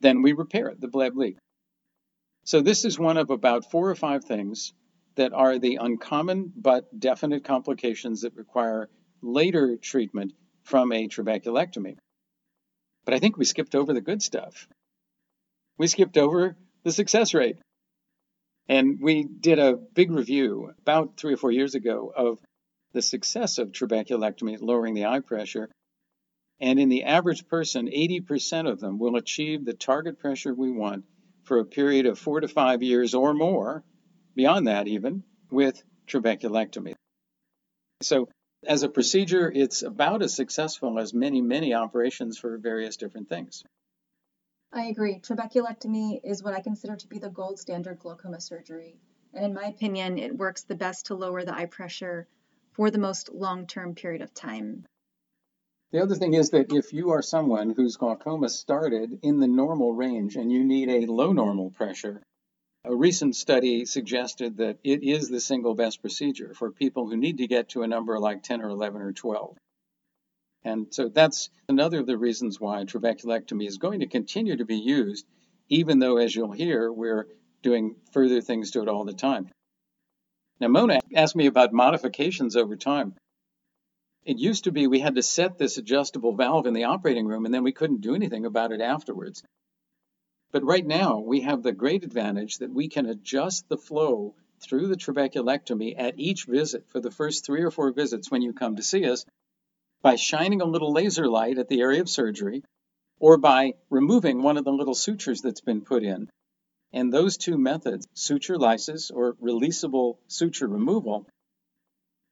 then 0.00 0.22
we 0.22 0.32
repair 0.32 0.68
it, 0.68 0.80
the 0.80 0.88
bleb 0.88 1.16
leak. 1.16 1.36
So 2.50 2.60
this 2.60 2.84
is 2.84 2.98
one 2.98 3.16
of 3.16 3.30
about 3.30 3.70
four 3.70 3.88
or 3.88 3.94
five 3.94 4.24
things 4.24 4.72
that 5.14 5.32
are 5.32 5.60
the 5.60 5.76
uncommon 5.76 6.52
but 6.56 6.98
definite 6.98 7.44
complications 7.44 8.22
that 8.22 8.34
require 8.34 8.90
later 9.22 9.76
treatment 9.76 10.32
from 10.64 10.90
a 10.90 11.06
trabeculectomy. 11.06 11.96
But 13.04 13.14
I 13.14 13.20
think 13.20 13.36
we 13.36 13.44
skipped 13.44 13.76
over 13.76 13.92
the 13.92 14.00
good 14.00 14.20
stuff. 14.20 14.66
We 15.78 15.86
skipped 15.86 16.18
over 16.18 16.56
the 16.82 16.90
success 16.90 17.34
rate. 17.34 17.58
And 18.68 18.98
we 19.00 19.22
did 19.22 19.60
a 19.60 19.76
big 19.76 20.10
review 20.10 20.74
about 20.80 21.18
three 21.18 21.34
or 21.34 21.36
four 21.36 21.52
years 21.52 21.76
ago 21.76 22.12
of 22.12 22.40
the 22.92 23.00
success 23.00 23.58
of 23.58 23.70
trabeculectomy, 23.70 24.60
lowering 24.60 24.94
the 24.94 25.06
eye 25.06 25.20
pressure. 25.20 25.70
And 26.60 26.80
in 26.80 26.88
the 26.88 27.04
average 27.04 27.46
person, 27.46 27.86
80% 27.86 28.68
of 28.68 28.80
them 28.80 28.98
will 28.98 29.14
achieve 29.14 29.64
the 29.64 29.72
target 29.72 30.18
pressure 30.18 30.52
we 30.52 30.72
want 30.72 31.04
for 31.50 31.58
a 31.58 31.64
period 31.64 32.06
of 32.06 32.16
four 32.16 32.38
to 32.38 32.46
five 32.46 32.80
years 32.80 33.12
or 33.12 33.34
more, 33.34 33.82
beyond 34.36 34.68
that 34.68 34.86
even, 34.86 35.24
with 35.50 35.82
trabeculectomy. 36.06 36.94
So, 38.02 38.28
as 38.64 38.84
a 38.84 38.88
procedure, 38.88 39.50
it's 39.52 39.82
about 39.82 40.22
as 40.22 40.32
successful 40.32 41.00
as 41.00 41.12
many, 41.12 41.40
many 41.40 41.74
operations 41.74 42.38
for 42.38 42.56
various 42.56 42.96
different 42.96 43.28
things. 43.28 43.64
I 44.72 44.84
agree. 44.84 45.18
Trabeculectomy 45.18 46.20
is 46.22 46.40
what 46.40 46.54
I 46.54 46.60
consider 46.60 46.94
to 46.94 47.08
be 47.08 47.18
the 47.18 47.30
gold 47.30 47.58
standard 47.58 47.98
glaucoma 47.98 48.40
surgery. 48.40 48.94
And 49.34 49.44
in 49.44 49.52
my 49.52 49.64
opinion, 49.64 50.18
it 50.20 50.38
works 50.38 50.62
the 50.62 50.76
best 50.76 51.06
to 51.06 51.16
lower 51.16 51.44
the 51.44 51.52
eye 51.52 51.66
pressure 51.66 52.28
for 52.74 52.92
the 52.92 52.98
most 52.98 53.28
long 53.34 53.66
term 53.66 53.96
period 53.96 54.22
of 54.22 54.32
time. 54.32 54.86
The 55.92 56.02
other 56.02 56.14
thing 56.14 56.34
is 56.34 56.50
that 56.50 56.72
if 56.72 56.92
you 56.92 57.10
are 57.10 57.22
someone 57.22 57.70
whose 57.70 57.96
glaucoma 57.96 58.48
started 58.48 59.18
in 59.22 59.40
the 59.40 59.48
normal 59.48 59.92
range 59.92 60.36
and 60.36 60.52
you 60.52 60.62
need 60.62 60.88
a 60.88 61.12
low 61.12 61.32
normal 61.32 61.70
pressure, 61.70 62.22
a 62.84 62.94
recent 62.94 63.34
study 63.34 63.84
suggested 63.84 64.58
that 64.58 64.78
it 64.84 65.02
is 65.02 65.28
the 65.28 65.40
single 65.40 65.74
best 65.74 66.00
procedure 66.00 66.54
for 66.54 66.70
people 66.70 67.08
who 67.08 67.16
need 67.16 67.38
to 67.38 67.48
get 67.48 67.70
to 67.70 67.82
a 67.82 67.88
number 67.88 68.18
like 68.18 68.42
10 68.42 68.62
or 68.62 68.68
11 68.68 69.02
or 69.02 69.12
12. 69.12 69.56
And 70.62 70.94
so 70.94 71.08
that's 71.08 71.50
another 71.68 72.00
of 72.00 72.06
the 72.06 72.18
reasons 72.18 72.60
why 72.60 72.84
trabeculectomy 72.84 73.66
is 73.66 73.78
going 73.78 74.00
to 74.00 74.06
continue 74.06 74.56
to 74.56 74.64
be 74.64 74.78
used, 74.78 75.26
even 75.68 75.98
though, 75.98 76.18
as 76.18 76.34
you'll 76.34 76.52
hear, 76.52 76.92
we're 76.92 77.26
doing 77.62 77.96
further 78.12 78.40
things 78.40 78.70
to 78.70 78.82
it 78.82 78.88
all 78.88 79.04
the 79.04 79.12
time. 79.12 79.48
Now, 80.60 80.68
Mona 80.68 81.00
asked 81.14 81.36
me 81.36 81.46
about 81.46 81.72
modifications 81.72 82.56
over 82.56 82.76
time. 82.76 83.14
It 84.24 84.38
used 84.38 84.64
to 84.64 84.72
be 84.72 84.86
we 84.86 85.00
had 85.00 85.14
to 85.14 85.22
set 85.22 85.56
this 85.56 85.78
adjustable 85.78 86.34
valve 86.34 86.66
in 86.66 86.74
the 86.74 86.84
operating 86.84 87.26
room 87.26 87.46
and 87.46 87.54
then 87.54 87.64
we 87.64 87.72
couldn't 87.72 88.02
do 88.02 88.14
anything 88.14 88.44
about 88.44 88.72
it 88.72 88.80
afterwards. 88.80 89.42
But 90.52 90.64
right 90.64 90.86
now, 90.86 91.20
we 91.20 91.42
have 91.42 91.62
the 91.62 91.72
great 91.72 92.04
advantage 92.04 92.58
that 92.58 92.72
we 92.72 92.88
can 92.88 93.06
adjust 93.06 93.68
the 93.68 93.78
flow 93.78 94.34
through 94.60 94.88
the 94.88 94.96
trabeculectomy 94.96 95.94
at 95.96 96.18
each 96.18 96.44
visit 96.44 96.88
for 96.88 97.00
the 97.00 97.10
first 97.10 97.46
three 97.46 97.62
or 97.62 97.70
four 97.70 97.92
visits 97.92 98.30
when 98.30 98.42
you 98.42 98.52
come 98.52 98.76
to 98.76 98.82
see 98.82 99.08
us 99.08 99.24
by 100.02 100.16
shining 100.16 100.60
a 100.60 100.66
little 100.66 100.92
laser 100.92 101.28
light 101.28 101.58
at 101.58 101.68
the 101.68 101.80
area 101.80 102.00
of 102.00 102.08
surgery 102.08 102.62
or 103.18 103.36
by 103.38 103.74
removing 103.90 104.42
one 104.42 104.56
of 104.56 104.64
the 104.64 104.72
little 104.72 104.94
sutures 104.94 105.40
that's 105.40 105.60
been 105.60 105.82
put 105.82 106.02
in. 106.02 106.28
And 106.92 107.12
those 107.12 107.36
two 107.36 107.56
methods, 107.56 108.08
suture 108.14 108.58
lysis 108.58 109.10
or 109.10 109.34
releasable 109.34 110.18
suture 110.26 110.66
removal, 110.66 111.26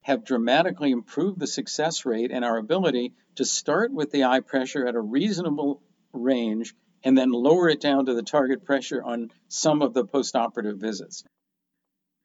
have 0.09 0.25
dramatically 0.25 0.91
improved 0.91 1.39
the 1.39 1.47
success 1.47 2.07
rate 2.07 2.31
and 2.33 2.43
our 2.43 2.57
ability 2.57 3.13
to 3.35 3.45
start 3.45 3.93
with 3.93 4.11
the 4.11 4.25
eye 4.25 4.41
pressure 4.41 4.87
at 4.89 4.95
a 4.95 5.01
reasonable 5.01 5.83
range 6.15 6.75
and 7.05 7.17
then 7.17 7.31
lower 7.31 7.69
it 7.69 7.79
down 7.79 8.07
to 8.07 8.15
the 8.15 8.23
target 8.23 8.65
pressure 8.65 9.05
on 9.05 9.31
some 9.49 9.83
of 9.83 9.93
the 9.93 10.07
postoperative 10.07 10.79
visits. 10.79 11.25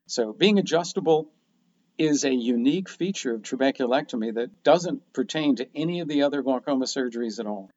So, 0.07 0.31
being 0.31 0.59
adjustable 0.59 1.29
is 1.97 2.23
a 2.23 2.33
unique 2.33 2.87
feature 2.87 3.35
of 3.35 3.41
trabeculectomy 3.41 4.33
that 4.35 4.63
doesn't 4.63 5.11
pertain 5.11 5.57
to 5.57 5.67
any 5.75 5.99
of 5.99 6.07
the 6.07 6.23
other 6.23 6.41
glaucoma 6.41 6.85
surgeries 6.85 7.37
at 7.39 7.47
all. 7.47 7.69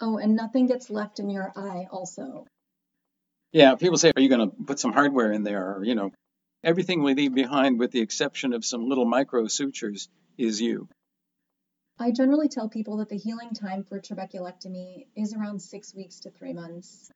Oh, 0.00 0.18
and 0.18 0.34
nothing 0.34 0.66
gets 0.66 0.90
left 0.90 1.20
in 1.20 1.30
your 1.30 1.52
eye, 1.56 1.86
also. 1.92 2.44
Yeah, 3.52 3.76
people 3.76 3.98
say, 3.98 4.12
Are 4.16 4.20
you 4.20 4.28
going 4.28 4.50
to 4.50 4.56
put 4.64 4.80
some 4.80 4.92
hardware 4.92 5.30
in 5.30 5.44
there? 5.44 5.76
Or, 5.76 5.84
you 5.84 5.94
know, 5.94 6.10
Everything 6.66 7.04
we 7.04 7.14
leave 7.14 7.32
behind, 7.32 7.78
with 7.78 7.92
the 7.92 8.00
exception 8.00 8.52
of 8.52 8.64
some 8.64 8.88
little 8.88 9.04
micro 9.04 9.46
sutures, 9.46 10.08
is 10.36 10.60
you. 10.60 10.88
I 11.96 12.10
generally 12.10 12.48
tell 12.48 12.68
people 12.68 12.96
that 12.96 13.08
the 13.08 13.16
healing 13.16 13.50
time 13.54 13.84
for 13.84 14.00
trabeculectomy 14.00 15.06
is 15.14 15.32
around 15.32 15.62
six 15.62 15.94
weeks 15.94 16.18
to 16.20 16.30
three 16.30 16.52
months. 16.52 17.08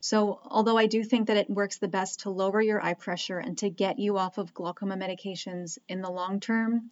So, 0.00 0.40
although 0.44 0.76
I 0.76 0.86
do 0.86 1.04
think 1.04 1.28
that 1.28 1.36
it 1.36 1.48
works 1.48 1.78
the 1.78 1.86
best 1.86 2.20
to 2.20 2.30
lower 2.30 2.60
your 2.60 2.84
eye 2.84 2.94
pressure 2.94 3.38
and 3.38 3.56
to 3.58 3.70
get 3.70 4.00
you 4.00 4.18
off 4.18 4.36
of 4.36 4.52
glaucoma 4.52 4.96
medications 4.96 5.78
in 5.88 6.02
the 6.02 6.10
long 6.10 6.40
term, 6.40 6.90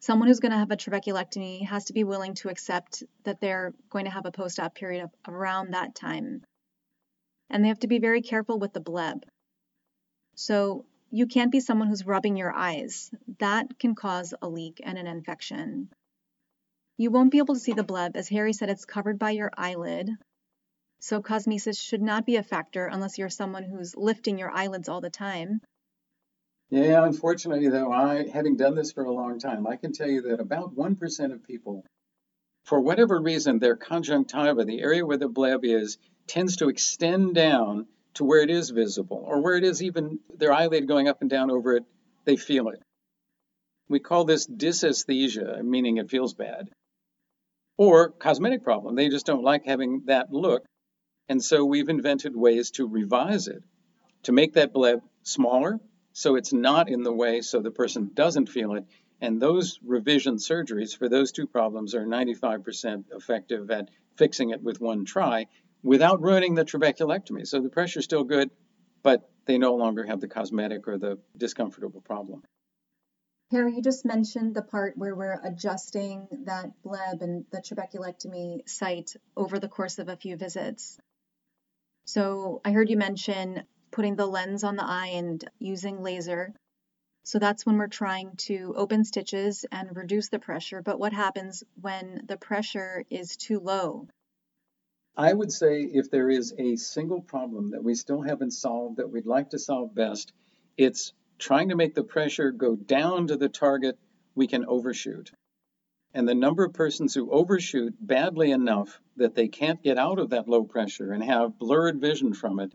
someone 0.00 0.28
who's 0.28 0.40
going 0.40 0.52
to 0.52 0.58
have 0.58 0.72
a 0.72 0.76
trabeculectomy 0.76 1.66
has 1.66 1.86
to 1.86 1.94
be 1.94 2.04
willing 2.04 2.34
to 2.34 2.50
accept 2.50 3.02
that 3.24 3.40
they're 3.40 3.72
going 3.88 4.04
to 4.04 4.10
have 4.10 4.26
a 4.26 4.30
post 4.30 4.60
op 4.60 4.74
period 4.74 5.08
around 5.26 5.70
that 5.70 5.94
time. 5.94 6.44
And 7.48 7.64
they 7.64 7.68
have 7.68 7.80
to 7.80 7.88
be 7.88 7.98
very 7.98 8.20
careful 8.20 8.58
with 8.58 8.74
the 8.74 8.80
bleb. 8.80 9.24
So 10.36 10.84
you 11.10 11.26
can't 11.26 11.50
be 11.50 11.60
someone 11.60 11.88
who's 11.88 12.06
rubbing 12.06 12.36
your 12.36 12.54
eyes. 12.54 13.10
That 13.38 13.78
can 13.78 13.94
cause 13.94 14.34
a 14.40 14.48
leak 14.48 14.80
and 14.84 14.98
an 14.98 15.06
infection. 15.06 15.88
You 16.98 17.10
won't 17.10 17.32
be 17.32 17.38
able 17.38 17.54
to 17.54 17.60
see 17.60 17.72
the 17.72 17.82
bleb. 17.82 18.16
As 18.16 18.28
Harry 18.28 18.52
said, 18.52 18.70
it's 18.70 18.84
covered 18.84 19.18
by 19.18 19.30
your 19.30 19.50
eyelid. 19.56 20.10
So 21.00 21.22
cosmesis 21.22 21.80
should 21.80 22.02
not 22.02 22.26
be 22.26 22.36
a 22.36 22.42
factor 22.42 22.86
unless 22.86 23.18
you're 23.18 23.28
someone 23.28 23.64
who's 23.64 23.96
lifting 23.96 24.38
your 24.38 24.50
eyelids 24.50 24.88
all 24.88 25.00
the 25.00 25.10
time. 25.10 25.60
Yeah, 26.68 27.04
unfortunately, 27.04 27.68
though, 27.68 27.92
I, 27.92 28.28
having 28.28 28.56
done 28.56 28.74
this 28.74 28.92
for 28.92 29.04
a 29.04 29.12
long 29.12 29.38
time, 29.38 29.66
I 29.66 29.76
can 29.76 29.92
tell 29.92 30.08
you 30.08 30.22
that 30.22 30.40
about 30.40 30.74
1% 30.74 31.32
of 31.32 31.44
people, 31.44 31.84
for 32.64 32.80
whatever 32.80 33.20
reason, 33.20 33.58
their 33.58 33.76
conjunctiva, 33.76 34.64
the 34.64 34.82
area 34.82 35.06
where 35.06 35.16
the 35.16 35.28
bleb 35.28 35.64
is, 35.64 35.96
tends 36.26 36.56
to 36.56 36.68
extend 36.68 37.34
down 37.34 37.86
to 38.16 38.24
where 38.24 38.40
it 38.42 38.50
is 38.50 38.70
visible 38.70 39.22
or 39.26 39.40
where 39.40 39.56
it 39.56 39.64
is 39.64 39.82
even 39.82 40.18
their 40.36 40.52
eyelid 40.52 40.88
going 40.88 41.08
up 41.08 41.20
and 41.20 41.30
down 41.30 41.50
over 41.50 41.76
it, 41.76 41.84
they 42.24 42.36
feel 42.36 42.68
it. 42.68 42.82
We 43.88 44.00
call 44.00 44.24
this 44.24 44.46
dysesthesia, 44.46 45.62
meaning 45.62 45.98
it 45.98 46.10
feels 46.10 46.34
bad. 46.34 46.70
Or 47.76 48.10
cosmetic 48.10 48.64
problem. 48.64 48.96
They 48.96 49.08
just 49.08 49.26
don't 49.26 49.44
like 49.44 49.64
having 49.64 50.02
that 50.06 50.32
look. 50.32 50.64
And 51.28 51.42
so 51.42 51.64
we've 51.64 51.88
invented 51.88 52.34
ways 52.34 52.70
to 52.72 52.88
revise 52.88 53.48
it, 53.48 53.62
to 54.24 54.32
make 54.32 54.54
that 54.54 54.72
bleb 54.72 55.02
smaller 55.22 55.78
so 56.12 56.36
it's 56.36 56.52
not 56.52 56.88
in 56.88 57.02
the 57.02 57.12
way 57.12 57.42
so 57.42 57.60
the 57.60 57.70
person 57.70 58.10
doesn't 58.14 58.48
feel 58.48 58.74
it. 58.74 58.86
And 59.20 59.40
those 59.40 59.78
revision 59.84 60.36
surgeries 60.36 60.96
for 60.96 61.08
those 61.08 61.32
two 61.32 61.46
problems 61.46 61.94
are 61.94 62.06
95% 62.06 63.04
effective 63.12 63.70
at 63.70 63.90
fixing 64.16 64.50
it 64.50 64.62
with 64.62 64.80
one 64.80 65.04
try 65.04 65.46
without 65.86 66.20
ruining 66.20 66.54
the 66.54 66.64
trabeculectomy. 66.64 67.46
So 67.46 67.60
the 67.60 67.70
pressure's 67.70 68.04
still 68.04 68.24
good, 68.24 68.50
but 69.04 69.22
they 69.46 69.56
no 69.56 69.76
longer 69.76 70.04
have 70.04 70.20
the 70.20 70.26
cosmetic 70.26 70.88
or 70.88 70.98
the 70.98 71.18
discomfortable 71.36 72.00
problem. 72.00 72.42
Harry, 73.52 73.76
you 73.76 73.82
just 73.82 74.04
mentioned 74.04 74.56
the 74.56 74.62
part 74.62 74.98
where 74.98 75.14
we're 75.14 75.40
adjusting 75.44 76.26
that 76.46 76.72
bleb 76.82 77.22
and 77.22 77.44
the 77.52 77.58
trabeculectomy 77.58 78.68
site 78.68 79.14
over 79.36 79.60
the 79.60 79.68
course 79.68 80.00
of 80.00 80.08
a 80.08 80.16
few 80.16 80.36
visits. 80.36 80.98
So 82.06 82.60
I 82.64 82.72
heard 82.72 82.90
you 82.90 82.96
mention 82.96 83.62
putting 83.92 84.16
the 84.16 84.26
lens 84.26 84.64
on 84.64 84.74
the 84.74 84.84
eye 84.84 85.12
and 85.14 85.48
using 85.60 86.02
laser. 86.02 86.52
So 87.22 87.38
that's 87.38 87.64
when 87.64 87.78
we're 87.78 87.86
trying 87.86 88.34
to 88.48 88.74
open 88.76 89.04
stitches 89.04 89.64
and 89.70 89.96
reduce 89.96 90.30
the 90.30 90.40
pressure. 90.40 90.82
But 90.82 90.98
what 90.98 91.12
happens 91.12 91.62
when 91.80 92.24
the 92.26 92.36
pressure 92.36 93.04
is 93.08 93.36
too 93.36 93.60
low? 93.60 94.08
I 95.16 95.32
would 95.32 95.50
say 95.50 95.80
if 95.80 96.10
there 96.10 96.28
is 96.28 96.54
a 96.58 96.76
single 96.76 97.22
problem 97.22 97.70
that 97.70 97.82
we 97.82 97.94
still 97.94 98.20
haven't 98.20 98.50
solved 98.50 98.98
that 98.98 99.10
we'd 99.10 99.24
like 99.24 99.50
to 99.50 99.58
solve 99.58 99.94
best, 99.94 100.32
it's 100.76 101.14
trying 101.38 101.70
to 101.70 101.76
make 101.76 101.94
the 101.94 102.04
pressure 102.04 102.50
go 102.50 102.76
down 102.76 103.28
to 103.28 103.36
the 103.36 103.48
target 103.48 103.98
we 104.34 104.46
can 104.46 104.66
overshoot. 104.66 105.30
And 106.12 106.28
the 106.28 106.34
number 106.34 106.64
of 106.64 106.74
persons 106.74 107.14
who 107.14 107.30
overshoot 107.30 107.94
badly 107.98 108.50
enough 108.50 109.00
that 109.16 109.34
they 109.34 109.48
can't 109.48 109.82
get 109.82 109.96
out 109.96 110.18
of 110.18 110.30
that 110.30 110.48
low 110.48 110.64
pressure 110.64 111.12
and 111.12 111.24
have 111.24 111.58
blurred 111.58 112.00
vision 112.00 112.34
from 112.34 112.60
it 112.60 112.74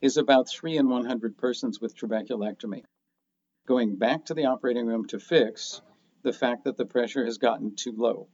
is 0.00 0.16
about 0.16 0.48
3 0.48 0.76
in 0.76 0.88
100 0.88 1.38
persons 1.38 1.80
with 1.80 1.96
trabeculectomy. 1.96 2.84
Going 3.66 3.96
back 3.96 4.26
to 4.26 4.34
the 4.34 4.46
operating 4.46 4.86
room 4.86 5.06
to 5.06 5.20
fix 5.20 5.80
the 6.22 6.32
fact 6.32 6.64
that 6.64 6.76
the 6.76 6.86
pressure 6.86 7.24
has 7.24 7.38
gotten 7.38 7.76
too 7.76 7.94
low. 7.96 8.28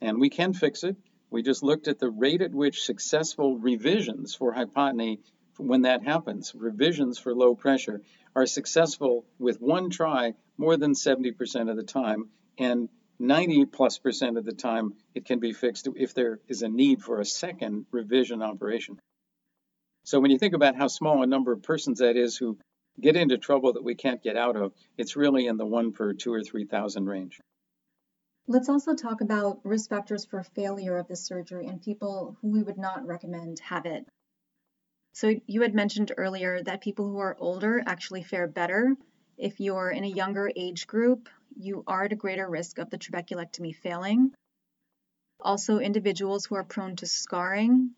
And 0.00 0.20
we 0.20 0.28
can 0.28 0.52
fix 0.52 0.84
it. 0.84 0.96
We 1.30 1.42
just 1.42 1.62
looked 1.62 1.88
at 1.88 1.98
the 1.98 2.10
rate 2.10 2.42
at 2.42 2.54
which 2.54 2.84
successful 2.84 3.58
revisions 3.58 4.34
for 4.34 4.54
hypotony, 4.54 5.18
when 5.56 5.82
that 5.82 6.04
happens, 6.04 6.54
revisions 6.54 7.18
for 7.18 7.34
low 7.34 7.54
pressure, 7.54 8.02
are 8.36 8.46
successful 8.46 9.24
with 9.38 9.60
one 9.60 9.90
try 9.90 10.34
more 10.58 10.76
than 10.76 10.92
70% 10.92 11.70
of 11.70 11.76
the 11.76 11.82
time. 11.82 12.30
And 12.58 12.88
90 13.18 13.66
plus 13.66 13.98
percent 13.98 14.36
of 14.38 14.44
the 14.44 14.52
time, 14.52 14.94
it 15.14 15.24
can 15.24 15.38
be 15.38 15.52
fixed 15.52 15.88
if 15.96 16.14
there 16.14 16.40
is 16.48 16.62
a 16.62 16.68
need 16.68 17.02
for 17.02 17.20
a 17.20 17.24
second 17.24 17.86
revision 17.90 18.42
operation. 18.42 18.98
So 20.04 20.20
when 20.20 20.30
you 20.30 20.38
think 20.38 20.54
about 20.54 20.76
how 20.76 20.88
small 20.88 21.22
a 21.22 21.26
number 21.26 21.52
of 21.52 21.62
persons 21.62 22.00
that 22.00 22.16
is 22.16 22.36
who 22.36 22.58
get 23.00 23.16
into 23.16 23.38
trouble 23.38 23.72
that 23.72 23.84
we 23.84 23.94
can't 23.94 24.22
get 24.22 24.36
out 24.36 24.56
of, 24.56 24.72
it's 24.98 25.16
really 25.16 25.46
in 25.46 25.56
the 25.56 25.66
one 25.66 25.92
per 25.92 26.12
two 26.12 26.32
or 26.32 26.42
3,000 26.42 27.06
range. 27.06 27.40
Let's 28.46 28.68
also 28.68 28.94
talk 28.94 29.22
about 29.22 29.60
risk 29.64 29.88
factors 29.88 30.24
for 30.26 30.42
failure 30.42 30.98
of 30.98 31.08
the 31.08 31.16
surgery 31.16 31.66
and 31.66 31.80
people 31.80 32.36
who 32.40 32.48
we 32.48 32.62
would 32.62 32.76
not 32.76 33.06
recommend 33.06 33.58
have 33.60 33.86
it. 33.86 34.06
So, 35.14 35.34
you 35.46 35.62
had 35.62 35.74
mentioned 35.74 36.12
earlier 36.16 36.62
that 36.62 36.82
people 36.82 37.08
who 37.08 37.18
are 37.18 37.36
older 37.38 37.82
actually 37.86 38.22
fare 38.22 38.46
better 38.48 38.96
If 39.36 39.60
you're 39.60 39.90
in 39.90 40.04
a 40.04 40.08
younger 40.08 40.50
age 40.54 40.86
group, 40.86 41.28
you 41.56 41.82
are 41.86 42.04
at 42.04 42.12
a 42.12 42.16
greater 42.16 42.48
risk 42.48 42.78
of 42.78 42.90
the 42.90 42.98
trabeculectomy 42.98 43.74
failing. 43.74 44.32
Also, 45.40 45.78
individuals 45.78 46.46
who 46.46 46.54
are 46.54 46.64
prone 46.64 46.96
to 46.96 47.06
scarring, 47.06 47.90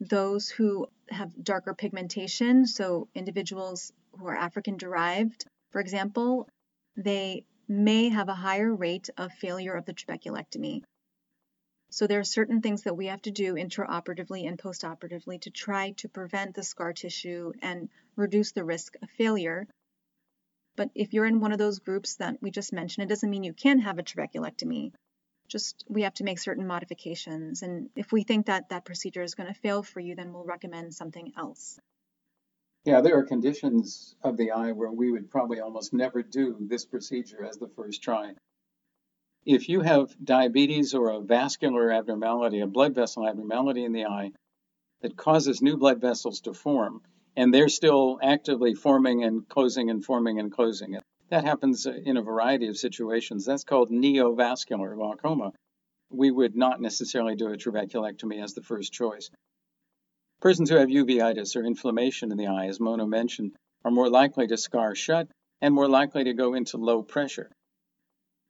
those 0.00 0.48
who 0.48 0.86
have 1.10 1.32
darker 1.42 1.74
pigmentation, 1.74 2.66
so 2.66 3.08
individuals 3.14 3.92
who 4.12 4.26
are 4.26 4.36
African 4.36 4.76
derived, 4.76 5.44
for 5.72 5.80
example, 5.80 6.48
they 6.96 7.44
may 7.68 8.08
have 8.08 8.28
a 8.28 8.34
higher 8.34 8.74
rate 8.74 9.10
of 9.16 9.32
failure 9.32 9.74
of 9.74 9.84
the 9.84 9.94
trabeculectomy. 9.94 10.82
So 11.90 12.06
there 12.06 12.20
are 12.20 12.24
certain 12.24 12.60
things 12.60 12.82
that 12.82 12.96
we 12.96 13.06
have 13.06 13.22
to 13.22 13.30
do 13.30 13.54
intraoperatively 13.54 14.46
and 14.46 14.58
postoperatively 14.58 15.40
to 15.42 15.50
try 15.50 15.92
to 15.92 16.08
prevent 16.08 16.54
the 16.54 16.62
scar 16.62 16.92
tissue 16.92 17.52
and 17.62 17.88
reduce 18.16 18.52
the 18.52 18.64
risk 18.64 18.96
of 19.00 19.10
failure. 19.10 19.66
But 20.76 20.90
if 20.94 21.12
you're 21.12 21.26
in 21.26 21.40
one 21.40 21.52
of 21.52 21.58
those 21.58 21.78
groups 21.78 22.16
that 22.16 22.42
we 22.42 22.50
just 22.50 22.72
mentioned, 22.72 23.04
it 23.04 23.08
doesn't 23.08 23.30
mean 23.30 23.42
you 23.42 23.54
can 23.54 23.80
have 23.80 23.98
a 23.98 24.02
trabeculectomy. 24.02 24.92
Just 25.48 25.84
we 25.88 26.02
have 26.02 26.14
to 26.14 26.24
make 26.24 26.38
certain 26.38 26.66
modifications. 26.66 27.62
And 27.62 27.88
if 27.96 28.12
we 28.12 28.22
think 28.22 28.46
that 28.46 28.68
that 28.68 28.84
procedure 28.84 29.22
is 29.22 29.34
going 29.34 29.52
to 29.52 29.60
fail 29.60 29.82
for 29.82 29.98
you, 29.98 30.14
then 30.14 30.32
we'll 30.32 30.44
recommend 30.44 30.94
something 30.94 31.32
else. 31.38 31.80
Yeah, 32.84 33.00
there 33.00 33.18
are 33.18 33.24
conditions 33.24 34.14
of 34.22 34.36
the 34.36 34.52
eye 34.52 34.72
where 34.72 34.90
we 34.90 35.10
would 35.10 35.30
probably 35.30 35.60
almost 35.60 35.92
never 35.92 36.22
do 36.22 36.56
this 36.60 36.84
procedure 36.84 37.44
as 37.44 37.56
the 37.58 37.68
first 37.68 38.02
try. 38.02 38.34
If 39.44 39.68
you 39.68 39.80
have 39.80 40.14
diabetes 40.22 40.94
or 40.94 41.10
a 41.10 41.20
vascular 41.20 41.92
abnormality, 41.92 42.60
a 42.60 42.66
blood 42.66 42.94
vessel 42.94 43.26
abnormality 43.26 43.84
in 43.84 43.92
the 43.92 44.06
eye 44.06 44.32
that 45.02 45.16
causes 45.16 45.62
new 45.62 45.76
blood 45.76 46.00
vessels 46.00 46.40
to 46.42 46.54
form, 46.54 47.02
and 47.36 47.52
they're 47.52 47.68
still 47.68 48.18
actively 48.22 48.74
forming 48.74 49.22
and 49.22 49.48
closing 49.48 49.90
and 49.90 50.04
forming 50.04 50.38
and 50.38 50.50
closing, 50.50 50.98
that 51.30 51.44
happens 51.44 51.86
in 51.86 52.16
a 52.16 52.22
variety 52.22 52.68
of 52.68 52.76
situations. 52.76 53.44
That's 53.44 53.64
called 53.64 53.90
neovascular 53.90 54.94
glaucoma. 54.94 55.52
We 56.10 56.30
would 56.30 56.56
not 56.56 56.80
necessarily 56.80 57.36
do 57.36 57.48
a 57.48 57.56
trabeculectomy 57.56 58.42
as 58.42 58.54
the 58.54 58.62
first 58.62 58.92
choice. 58.92 59.30
Persons 60.40 60.70
who 60.70 60.76
have 60.76 60.88
uveitis 60.88 61.56
or 61.56 61.64
inflammation 61.64 62.30
in 62.30 62.38
the 62.38 62.46
eye, 62.46 62.66
as 62.66 62.78
Mona 62.78 63.06
mentioned, 63.06 63.56
are 63.84 63.90
more 63.90 64.08
likely 64.08 64.46
to 64.46 64.56
scar 64.56 64.94
shut 64.94 65.28
and 65.60 65.74
more 65.74 65.88
likely 65.88 66.24
to 66.24 66.34
go 66.34 66.54
into 66.54 66.76
low 66.76 67.02
pressure. 67.02 67.50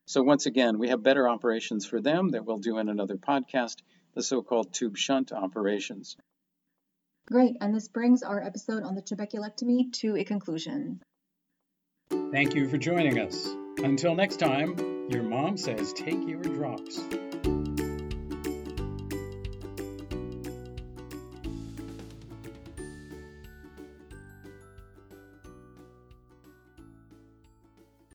So, 0.07 0.23
once 0.23 0.47
again, 0.47 0.79
we 0.79 0.89
have 0.89 1.03
better 1.03 1.29
operations 1.29 1.87
for 1.87 2.01
them 2.01 2.31
that 2.31 2.45
we'll 2.45 2.59
do 2.59 2.79
in 2.79 2.89
another 2.89 3.17
podcast, 3.17 3.77
the 4.15 4.23
so 4.23 4.43
called 4.43 4.73
tube 4.73 4.97
shunt 4.97 5.33
operations. 5.33 6.17
Great, 7.27 7.57
and 7.61 7.75
this 7.75 7.89
brings 7.89 8.23
our 8.23 8.43
episode 8.43 8.83
on 8.83 8.95
the 8.95 9.03
trabeculectomy 9.03 9.93
to 9.93 10.17
a 10.17 10.25
conclusion. 10.25 11.01
Thank 12.33 12.55
you 12.55 12.69
for 12.69 12.79
joining 12.79 13.19
us. 13.19 13.47
Until 13.79 14.15
next 14.15 14.39
time, 14.39 14.77
your 15.11 15.23
mom 15.23 15.57
says 15.57 15.93
take 15.93 16.27
your 16.27 16.41
drops. 16.41 17.01